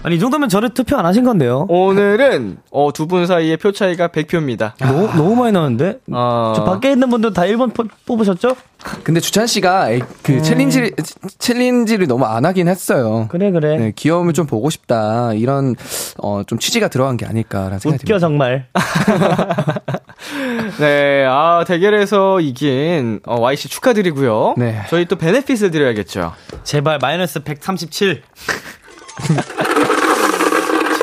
[0.05, 1.65] 아니, 이 정도면 저를 투표 안 하신 건데요?
[1.67, 4.73] 오늘은 어, 두 분 사이의 표 차이가 100표입니다.
[4.77, 5.97] 너무, 너무 많이 나는데?
[6.11, 8.55] 어, 저 밖에 있는 분들 다 1번 뽑- 뽑으셨죠?
[9.03, 10.91] 근데 주찬 씨가 에- 그 챌린지,
[11.39, 13.25] 챌린지를 너무 안 하긴 했어요.
[13.29, 13.77] 그래, 그래.
[13.79, 15.33] 네, 귀여움을 좀 보고 싶다.
[15.33, 15.75] 이런,
[16.19, 18.21] 어, 좀 취지가 들어간 게 아닐까라는 생각이 웃겨, 듭니다.
[18.27, 18.67] 정말.
[20.79, 24.53] 네, 아, 대결에서 이긴 어, Y씨 축하드리고요.
[24.57, 24.83] 네.
[24.91, 26.33] 저희 또 benefit을 드려야겠죠.
[26.63, 28.21] 제발, 마이너스 137.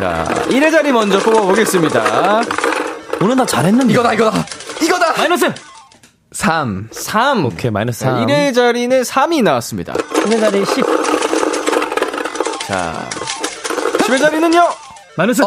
[0.02, 2.42] 자, 1회 자리 먼저 뽑아보겠습니다.
[3.20, 3.92] 오늘 나 잘했는데.
[3.92, 4.44] 이거다, 이거다!
[4.82, 5.12] 이거다!
[5.16, 5.54] 마이너스!
[6.32, 6.88] 3.
[6.90, 7.44] 3.
[7.44, 8.26] 오케이, 마이너스 자, 3.
[8.26, 9.92] 1회 자리는 3이 나왔습니다.
[9.92, 10.84] 1회 자리 10.
[12.66, 13.08] 자,
[13.98, 14.68] 10회 자리는요?
[15.16, 15.44] 마이너스.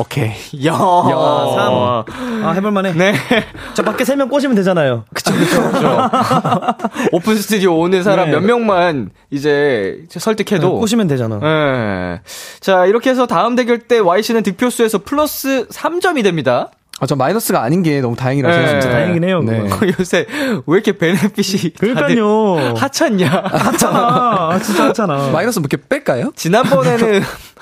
[0.00, 0.28] 오케이.
[0.64, 2.44] 야, 야, 3.
[2.44, 2.92] 아, 해볼만해.
[2.92, 3.14] 네.
[3.74, 5.02] 저 밖에 3명 꼬시면 되잖아요.
[5.12, 6.08] 그쵸, 그쵸, 그쵸.
[7.10, 8.36] 오픈 스튜디오 오는 사람 네.
[8.36, 10.78] 몇 명만 이제 설득해도.
[10.78, 11.40] 꼬시면 되잖아.
[11.40, 12.20] 네.
[12.60, 16.68] 자, 이렇게 해서 다음 대결 때 Y씨는 득표수에서 플러스 3점이 됩니다.
[17.00, 18.68] 아, 전 마이너스가 아닌 게 너무 다행이라 네.
[18.68, 19.62] 진짜 다행이긴 해요, 네.
[20.00, 20.26] 요새
[20.66, 22.74] 왜 이렇게 베네핏이 그러니까요.
[22.76, 23.28] 하찮냐?
[23.52, 23.98] 하찮아.
[24.52, 25.30] 아, 진짜 하찮아.
[25.32, 26.32] 마이너스 몇 개 뺄까요?
[26.34, 27.22] 지난번에는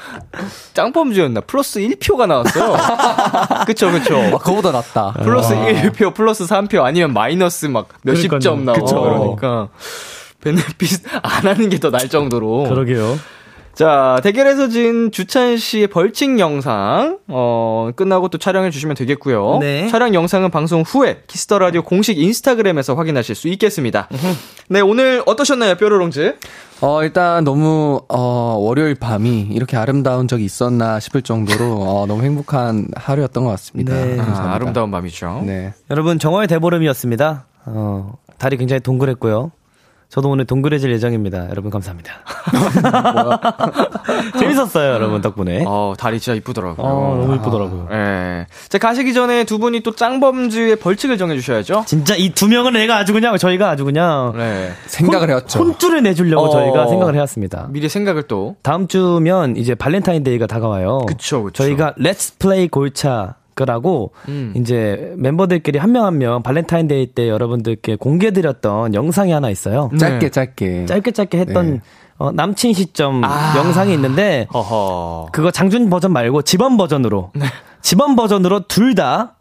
[0.74, 1.40] 짱범주였나?
[1.42, 2.76] 플러스 1표가 나왔어요.
[3.66, 4.16] 그쵸, 그쵸.
[4.18, 5.12] 아, 그거보다 낫다.
[5.22, 8.40] 플러스 1표, 플러스 3표, 아니면 마이너스 막 몇십.
[8.40, 9.00] 점 나오고 그쵸.
[9.02, 9.68] 그러니까.
[10.42, 12.64] benefit 안 하는 게 더 날 정도로.
[12.64, 13.18] 그러게요.
[13.76, 19.58] 자, 대결에서 진 주찬 씨의 벌칙 영상, 어, 끝나고 또 촬영해 주시면 되겠고요.
[19.60, 19.86] 네.
[19.88, 24.08] 촬영 영상은 방송 후에 키스 더 라디오 공식 인스타그램에서 확인하실 수 있겠습니다.
[24.70, 26.38] 네, 오늘 어떠셨나요, 뾰로롱즈?
[26.80, 32.88] 어, 일단 너무, 어, 월요일 밤이 이렇게 아름다운 적이 있었나 싶을 정도로, 어, 너무 행복한
[32.96, 33.92] 하루였던 것 같습니다.
[33.92, 34.16] 네.
[34.16, 34.52] 감사합니다.
[34.52, 35.42] 아, 아름다운 밤이죠.
[35.44, 35.74] 네.
[35.90, 37.44] 여러분, 정월의 대보름이었습니다.
[37.66, 39.52] 어, 달이 굉장히 동그랬고요.
[40.08, 41.50] 저도 오늘 동그래질 예정입니다.
[41.50, 42.12] 여러분, 감사합니다.
[44.38, 45.64] 재밌었어요, 여러분, 덕분에.
[45.66, 46.86] 어, 달이 진짜 이쁘더라고요.
[46.86, 47.88] 어, 너무 이쁘더라고요.
[47.90, 48.46] 예.
[48.68, 51.84] 자, 가시기 전에 두 분이 또 짱범주의 벌칙을 정해 주셔야죠.
[51.86, 54.32] 진짜 이 두 명은 내가 아주 그냥, 저희가 아주 그냥.
[54.36, 54.70] 네.
[54.86, 55.58] 생각을 해왔죠.
[55.58, 56.50] 혼쭐을 내 주려고 어.
[56.50, 57.66] 저희가 생각을 해왔습니다.
[57.70, 58.56] 미리 생각을 또.
[58.62, 61.00] 다음 주면 이제 발렌타인데이가 다가와요.
[61.08, 61.64] 그쵸, 그쵸.
[61.64, 64.52] 저희가 Let's Play 골차 그라고 음.
[64.54, 69.90] 이제 멤버들끼리 한명 한 명 발렌타인데이 때 여러분들께 공개드렸던 영상이 하나 있어요.
[69.98, 70.84] 짧게, 짧게.
[70.86, 71.80] 짧게 짧게 했던 네.
[72.18, 73.54] 어, 남친 시점 아.
[73.56, 75.28] 영상이 있는데 허허.
[75.32, 77.46] 그거 장준 버전 말고 지범 버전으로 네.
[77.82, 79.36] 지범 버전으로 둘 다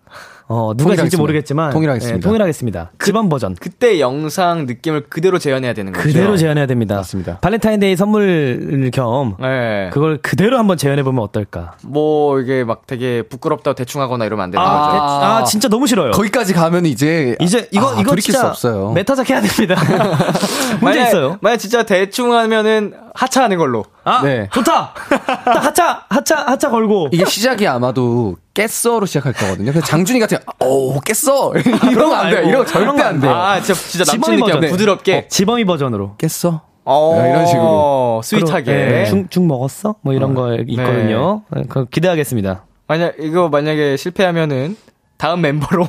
[0.47, 1.17] 어, 누가 질지.
[1.17, 2.17] 모르겠지만 통일하겠습니다.
[2.17, 2.91] 예, 통일하겠습니다.
[3.03, 3.55] 지범 버전.
[3.59, 6.07] 그때 영상 느낌을 그대로 재현해야 되는 거죠.
[6.07, 6.95] 그대로 재현해야 됩니다.
[6.97, 7.39] 맞습니다.
[7.39, 9.89] 발렌타인데이 선물 겸 네.
[9.91, 11.77] 그걸 그대로 한번 재현해 보면 어떨까?
[11.83, 14.91] 뭐 이게 막 되게 부끄럽다고 대충 하거나 이러면 안 되는 아, 거죠.
[14.91, 16.11] 대- 아, 진짜 너무 싫어요.
[16.11, 18.91] 거기까지 가면 이제 이제 이거 아, 이거 돌이킬 진짜 수 없어요.
[18.91, 19.75] 매타작 해야 됩니다.
[20.79, 21.37] 문제 만약- 있어요.
[21.41, 23.83] 만약 진짜 대충 하면은 하차하는 걸로.
[24.03, 24.47] 아, 네.
[24.53, 24.93] 좋다.
[25.45, 29.71] 딱 하차 하차 하차 걸고 이게 시작이 아마도 깼어로 시작할 거거든요.
[29.71, 31.53] 그래서 장준이 같은 오 깼어
[31.91, 32.35] 이러면 안 돼요.
[32.37, 32.49] 말고.
[32.49, 33.31] 이러면 절대 안 돼요.
[33.33, 34.71] 아, 진짜 진짜 남친 느낌 버전.
[34.71, 35.15] 부드럽게.
[35.17, 36.15] 어, 지범이 버전으로.
[36.17, 36.61] 깼어.
[36.85, 38.21] 어, 네, 이런 식으로.
[38.23, 38.71] sweet하게.
[38.73, 39.95] 네, 죽, 죽 먹었어?
[40.01, 41.43] 뭐 이런 거 있거든요.
[41.51, 42.63] 네, 그거 기대하겠습니다.
[42.87, 44.77] 만약 이거 만약에 실패하면은
[45.17, 45.87] 다음 멤버로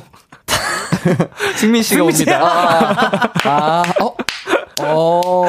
[1.57, 2.13] 승민 씨가 승민.
[2.13, 3.31] 옵니다.
[3.45, 4.15] 아, 어,
[4.81, 5.45] 어.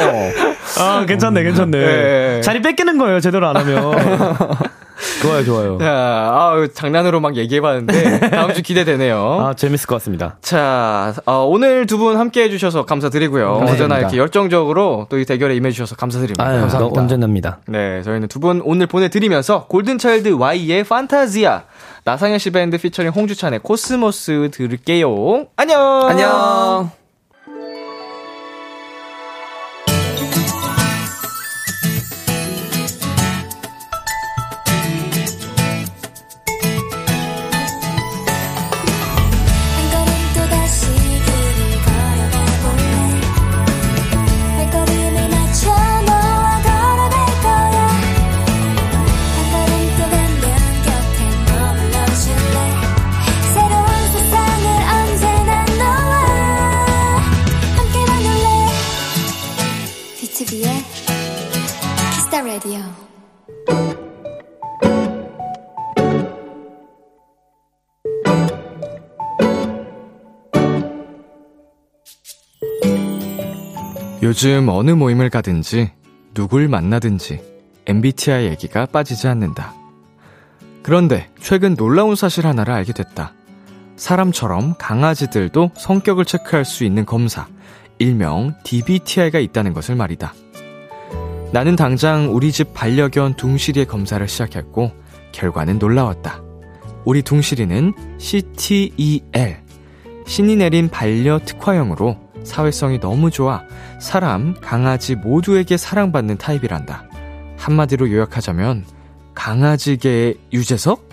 [0.81, 1.79] 아, 괜찮네, 괜찮네.
[1.79, 2.41] 네.
[2.43, 3.93] 자리 뺏기는 거예요, 제대로 안 하면.
[5.23, 5.79] 좋아요, 좋아요.
[5.79, 9.47] 자, 아, 장난으로 막 얘기해봤는데 다음 주 기대되네요.
[9.47, 10.37] 아, 재밌을 것 같습니다.
[10.43, 13.45] 자, 어, 오늘 두 분 함께 해 주셔서 감사드리고요.
[13.47, 13.73] 감사합니다.
[13.85, 16.45] 언제나 이렇게 열정적으로 또 이 대결에 임해주셔서 감사드립니다.
[16.45, 17.01] 아유, 감사합니다.
[17.01, 17.59] 언제납니다.
[17.69, 21.63] 네, 저희는 두 분 오늘 보내드리면서 골든차일드 Y의 판타지아,
[22.05, 25.47] 나상현 씨 밴드 피처링 홍주찬의 코스모스 들을게요.
[25.57, 26.09] 안녕!
[26.09, 26.91] 안녕.
[62.59, 62.81] 라디오
[74.23, 75.93] 요즘 어느 모임을 가든지
[76.35, 77.41] 누굴 만나든지
[77.87, 79.75] MBTI 얘기가 빠지지 않는다.
[80.83, 83.35] 그런데 최근 놀라운 사실 하나를 알게 됐다.
[83.95, 87.47] 사람처럼 강아지들도 성격을 체크할 수 있는 검사,
[88.01, 90.35] 일명 DBTI가 있다는 것을 말이다.
[91.51, 94.93] 나는 당장 우리 집 반려견 둥실이의 검사를 시작했고,
[95.33, 96.43] 결과는 놀라웠다.
[97.05, 99.57] 우리 둥실이는 CTEL,
[100.27, 103.63] 신이 내린 반려 특화형으로 사회성이 너무 좋아
[103.99, 107.05] 사람, 강아지 모두에게 사랑받는 타입이란다.
[107.57, 108.85] 한마디로 요약하자면
[109.35, 111.09] 강아지계의 유재석?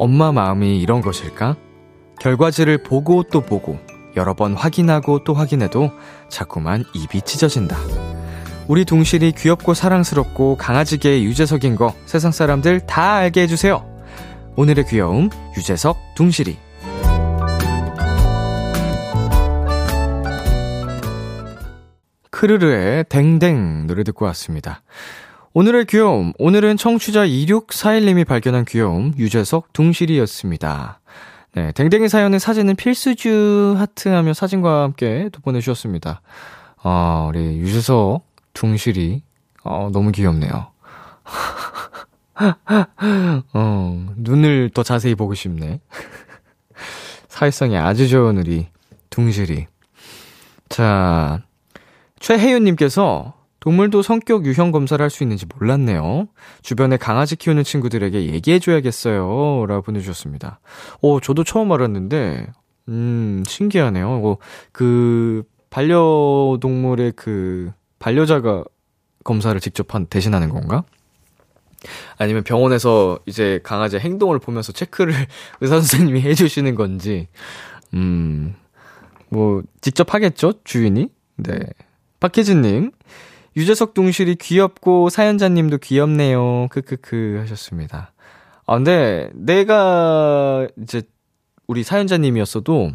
[0.00, 1.56] 엄마 마음이 이런 것일까?
[2.20, 3.78] 결과지를 보고 또 보고
[4.16, 5.90] 여러 번 확인하고 또 확인해도
[6.30, 7.76] 자꾸만 입이 찢어진다.
[8.66, 13.84] 우리 동실이 귀엽고 사랑스럽고 강아지계의 유재석인 거 세상 사람들 다 알게 해주세요.
[14.56, 15.28] 오늘의 귀여움
[15.58, 16.56] 유재석 둥실이
[22.30, 24.80] 크르르의 댕댕 노래 듣고 왔습니다.
[25.52, 31.00] 오늘의 귀여움, 오늘은 청취자 2641님이 발견한 귀여움, 유재석 둥실이였습니다.
[31.54, 36.20] 네, 댕댕이 사연의 사진은 필수주 하트 하며 사진과 함께 또 보내주셨습니다.
[36.80, 38.22] 아, 우리 유재석
[38.54, 39.24] 둥실이,
[39.64, 40.68] 어, 너무 귀엽네요.
[43.52, 45.80] 어, 눈을 더 자세히 보고 싶네.
[47.26, 48.68] 사회성이 아주 좋은 우리
[49.10, 49.66] 둥실이.
[50.68, 51.42] 자,
[52.20, 56.28] 최혜윤님께서 동물도 성격 유형 검사를 할 수 있는지 몰랐네요.
[56.62, 59.66] 주변에 강아지 키우는 친구들에게 얘기해줘야겠어요.
[59.66, 60.60] 라고 보내주셨습니다.
[61.02, 62.46] 오, 저도 처음 알았는데,
[62.88, 64.08] 음, 신기하네요.
[64.08, 64.38] 어,
[64.72, 68.64] 그, 반려동물의 그, 반려자가
[69.24, 70.84] 검사를 직접 한, 대신하는 건가?
[72.18, 75.14] 아니면 병원에서 이제 강아지 행동을 보면서 체크를
[75.60, 77.28] 의사 선생님이 해주시는 건지,
[77.94, 78.54] 음,
[79.28, 80.54] 뭐, 직접 하겠죠?
[80.64, 81.08] 주인이?
[81.36, 81.58] 네.
[82.20, 82.90] 박혜진님,
[83.56, 86.68] 유재석 둥실이 귀엽고 사연자님도 귀엽네요.
[86.70, 88.12] 크크크 하셨습니다.
[88.66, 91.02] 아, 근데 내가 이제
[91.66, 92.92] 우리 사연자님이었어도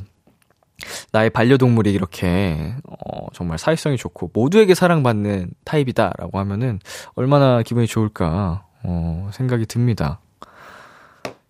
[1.12, 6.80] 나의 반려동물이 이렇게 어, 정말 사회성이 좋고 모두에게 사랑받는 타입이다라고 하면은
[7.16, 10.20] 얼마나 기분이 좋을까 어, 생각이 듭니다.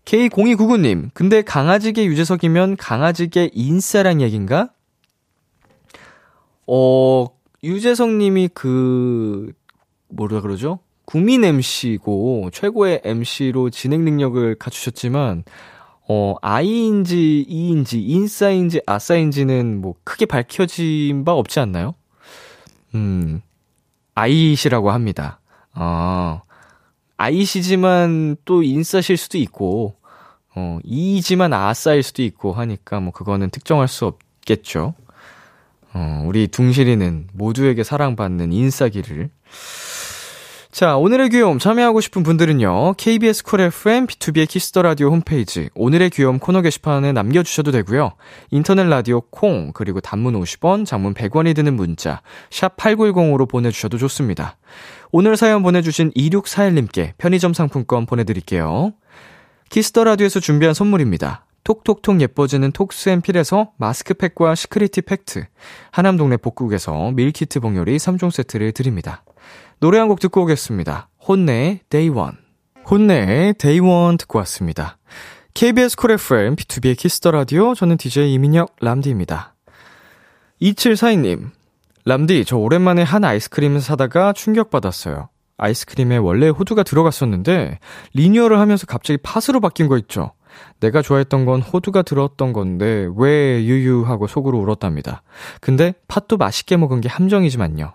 [0.06, 4.70] K0299님, 근데 강아지계 유재석이면 강아지계 인싸란 얘긴가?
[6.68, 7.28] 어,
[7.66, 9.52] 유재석 님이 그,
[10.10, 10.80] 뭐라 그러죠?
[11.06, 15.44] 국민 MC고 최고의 MC로 진행 능력을 갖추셨지만,
[16.08, 21.96] 어, I인지 E인지 인싸인지 아싸인지는 뭐 크게 밝혀진 바 없지 않나요?
[22.94, 23.42] 음,
[24.14, 25.40] 아이시라고 합니다.
[25.74, 26.42] 어,
[27.18, 29.96] I시지만 또 인싸실 수도 있고,
[30.56, 34.94] 어, E지만 아싸일 수도 있고 하니까 뭐 그거는 특정할 수 없겠죠.
[35.96, 39.30] 어, 우리 둥실이는 모두에게 사랑받는 인싸기를.
[40.70, 42.96] 자, 오늘의 귀여움 참여하고 싶은 분들은요.
[42.98, 48.12] KBS 쿨 FM B2B의 키스터 라디오 홈페이지 오늘의 귀여움 코너 게시판에 남겨 주셔도 되고요.
[48.52, 52.22] 인터넷 라디오 콩 그리고 단문 50원, 장문 100원이 드는 문자
[52.52, 54.58] 샵 8910으로 보내 주셔도 좋습니다.
[55.14, 58.92] 오늘 사연 보내 주신 2641님께 편의점 상품권 보내 드릴게요.
[59.70, 61.45] Kiss the Radio에서 준비한 선물입니다.
[61.66, 65.46] 톡톡톡 예뻐지는 톡스앤필에서 마스크팩과 시크릿 팩트,
[65.92, 69.24] 하남 동네 복국에서 밀키트 봉요리 3종 세트를 드립니다.
[69.80, 71.10] 노래 한 곡 듣고 오겠습니다.
[71.28, 72.38] 혼내의 One.
[72.90, 74.98] 혼내의 One 듣고 왔습니다.
[75.56, 79.56] KBS 쿨 FM, B2B의 키스터 라디오, 저는 DJ 이민혁, 람디입니다.
[80.62, 81.50] 2742님,
[82.06, 85.30] 람디, 저 오랜만에 한 아이스크림을 사다가 충격받았어요.
[85.58, 87.80] 아이스크림에 원래 호두가 들어갔었는데,
[88.14, 90.34] 리뉴얼을 하면서 갑자기 팥으로 바뀐 거 있죠?
[90.80, 95.24] 내가 좋아했던 건 호두가 들었던 건데, 왜 유유하고 속으로 울었답니다.
[95.62, 97.94] 근데 팥도 맛있게 먹은 게 함정이지만요.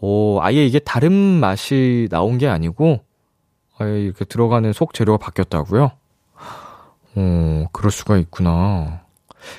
[0.00, 3.00] 오, 아예 이게 다른 맛이 나온 게 아니고,
[3.78, 5.90] 아예 이렇게 들어가는 속 재료가 바뀌었다고요?
[7.16, 9.02] 어, 그럴 수가 있구나.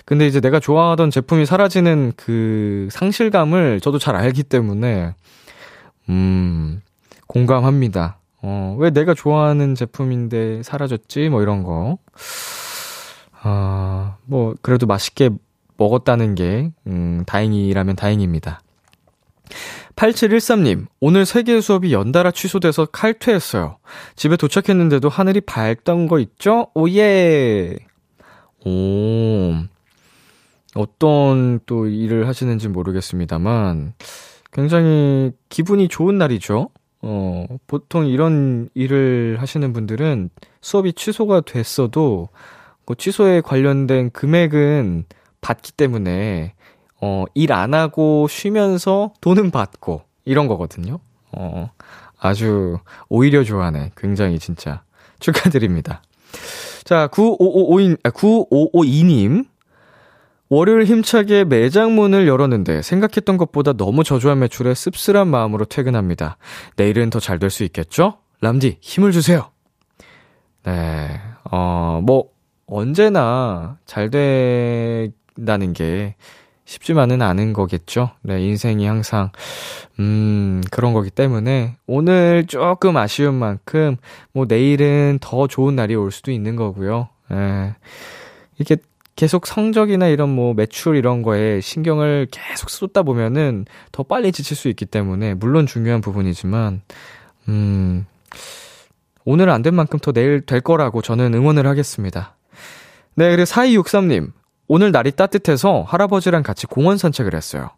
[0.05, 5.13] 근데 이제 내가 좋아하던 제품이 사라지는 그 상실감을 저도 잘 알기 때문에,
[6.09, 6.81] 음,
[7.27, 8.18] 공감합니다.
[8.41, 11.29] 어, 왜 내가 좋아하는 제품인데 사라졌지?
[11.29, 11.97] 뭐 이런 거.
[13.41, 15.29] 아, 뭐, 그래도 맛있게
[15.77, 18.61] 먹었다는 게, 음, 다행이라면 다행입니다.
[19.95, 23.77] 8713님, 오늘 세계 수업이 연달아 취소돼서 칼퇴했어요.
[24.15, 26.67] 집에 도착했는데도 하늘이 밝던 거 있죠?
[26.73, 27.77] 오예!
[28.65, 29.53] 오,
[30.75, 33.93] 어떤 또 일을 하시는지 모르겠습니다만,
[34.51, 36.69] 굉장히 기분이 좋은 날이죠?
[37.01, 40.29] 어, 보통 이런 일을 하시는 분들은
[40.61, 42.29] 수업이 취소가 됐어도,
[42.85, 45.05] 그 취소에 관련된 금액은
[45.41, 46.53] 받기 때문에,
[47.01, 50.99] 어, 일 안 하고 쉬면서 돈은 받고, 이런 거거든요.
[51.31, 51.71] 어,
[52.19, 53.91] 아주, 오히려 좋아하네.
[53.95, 54.83] 굉장히 진짜.
[55.19, 56.01] 축하드립니다.
[56.85, 59.45] 자, 9555인, 아, 9552님.
[60.49, 66.37] 월요일 힘차게 매장 문을 열었는데 생각했던 것보다 너무 저조한 매출에 씁쓸한 마음으로 퇴근합니다.
[66.75, 68.17] 내일은 더 잘 될 수 있겠죠?
[68.41, 69.51] 람디, 힘을 주세요.
[70.63, 71.19] 네,
[71.51, 72.25] 어, 뭐,
[72.65, 76.15] 언제나 잘 된다는 게
[76.65, 78.11] 쉽지만은 않은 거겠죠.
[78.21, 79.31] 네, 인생이 항상,
[79.99, 83.97] 음, 그런 거기 때문에 오늘 조금 아쉬운 만큼,
[84.33, 87.09] 뭐, 내일은 더 좋은 날이 올 수도 있는 거고요.
[87.31, 87.75] 예.
[88.57, 88.77] 이렇게
[89.19, 94.69] 계속 성적이나 이런 뭐 매출 이런 거에 신경을 계속 쏟다 보면은 더 빨리 지칠 수
[94.69, 96.81] 있기 때문에 물론 중요한 부분이지만
[97.49, 98.05] 음
[99.25, 102.37] 오늘 안 된 만큼 더 내일 될 거라고 저는 응원을 하겠습니다.
[103.15, 104.31] 네, 그리고 4263님.
[104.69, 107.71] 오늘 날이 따뜻해서 할아버지랑 같이 공원 산책을 했어요.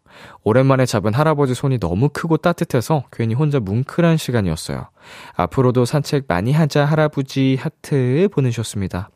[0.44, 4.90] 오랜만에 잡은 할아버지 손이 너무 크고 따뜻해서 괜히 혼자 뭉클한 시간이었어요.
[5.34, 9.10] 앞으로도 산책 많이 하자 할아버지 하트 보내주셨습니다.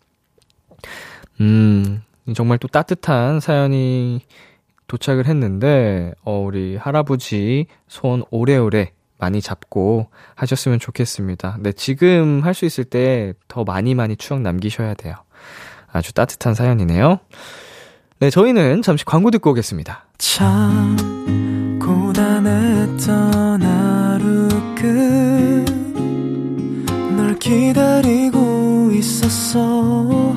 [1.41, 2.03] 음,
[2.35, 4.21] 정말 또 따뜻한 사연이
[4.89, 11.57] 도착을 했는데, 어, 우리 할아버지 손 오래오래 많이 잡고 하셨으면 좋겠습니다.
[11.61, 15.15] 네, 지금 할 수 있을 때 더 많이 많이 추억 남기셔야 돼요.
[15.91, 17.21] 아주 따뜻한 사연이네요.
[18.19, 20.07] 네, 저희는 잠시 광고 듣고 오겠습니다.
[20.19, 20.97] 참
[21.81, 25.65] 고단했던 하루 끝
[27.17, 30.37] 널 기다리고 있었어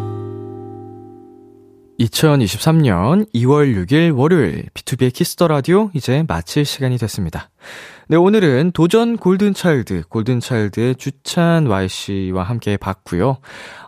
[2.05, 7.49] 2023년 2월 6일 월요일 B2B의 키스터 라디오 이제 마칠 시간이 됐습니다.
[8.07, 13.37] 네, 오늘은 도전 골든차일드, 골든차일드의 주찬 Y씨와 함께 봤고요.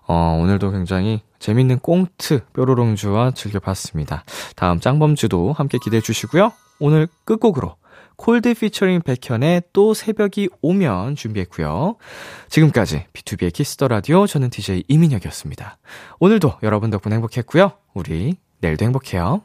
[0.08, 4.24] 어, 오늘도 굉장히 재밌는 꽁트 뾰로롱주와 즐겨봤습니다.
[4.56, 6.54] 다음 짱범주도 함께 기대해 주시고요.
[6.80, 7.76] 오늘 끝곡으로
[8.24, 11.98] Colde 피처링 백현의 또 새벽이 오면 준비했고요.
[12.48, 15.78] 지금까지 B2B의 키스터 라디오 저는 DJ 이민혁이었습니다.
[16.22, 17.74] 오늘도 여러분 덕분에 행복했고요.
[17.94, 19.42] 우리 내일도 행복해요.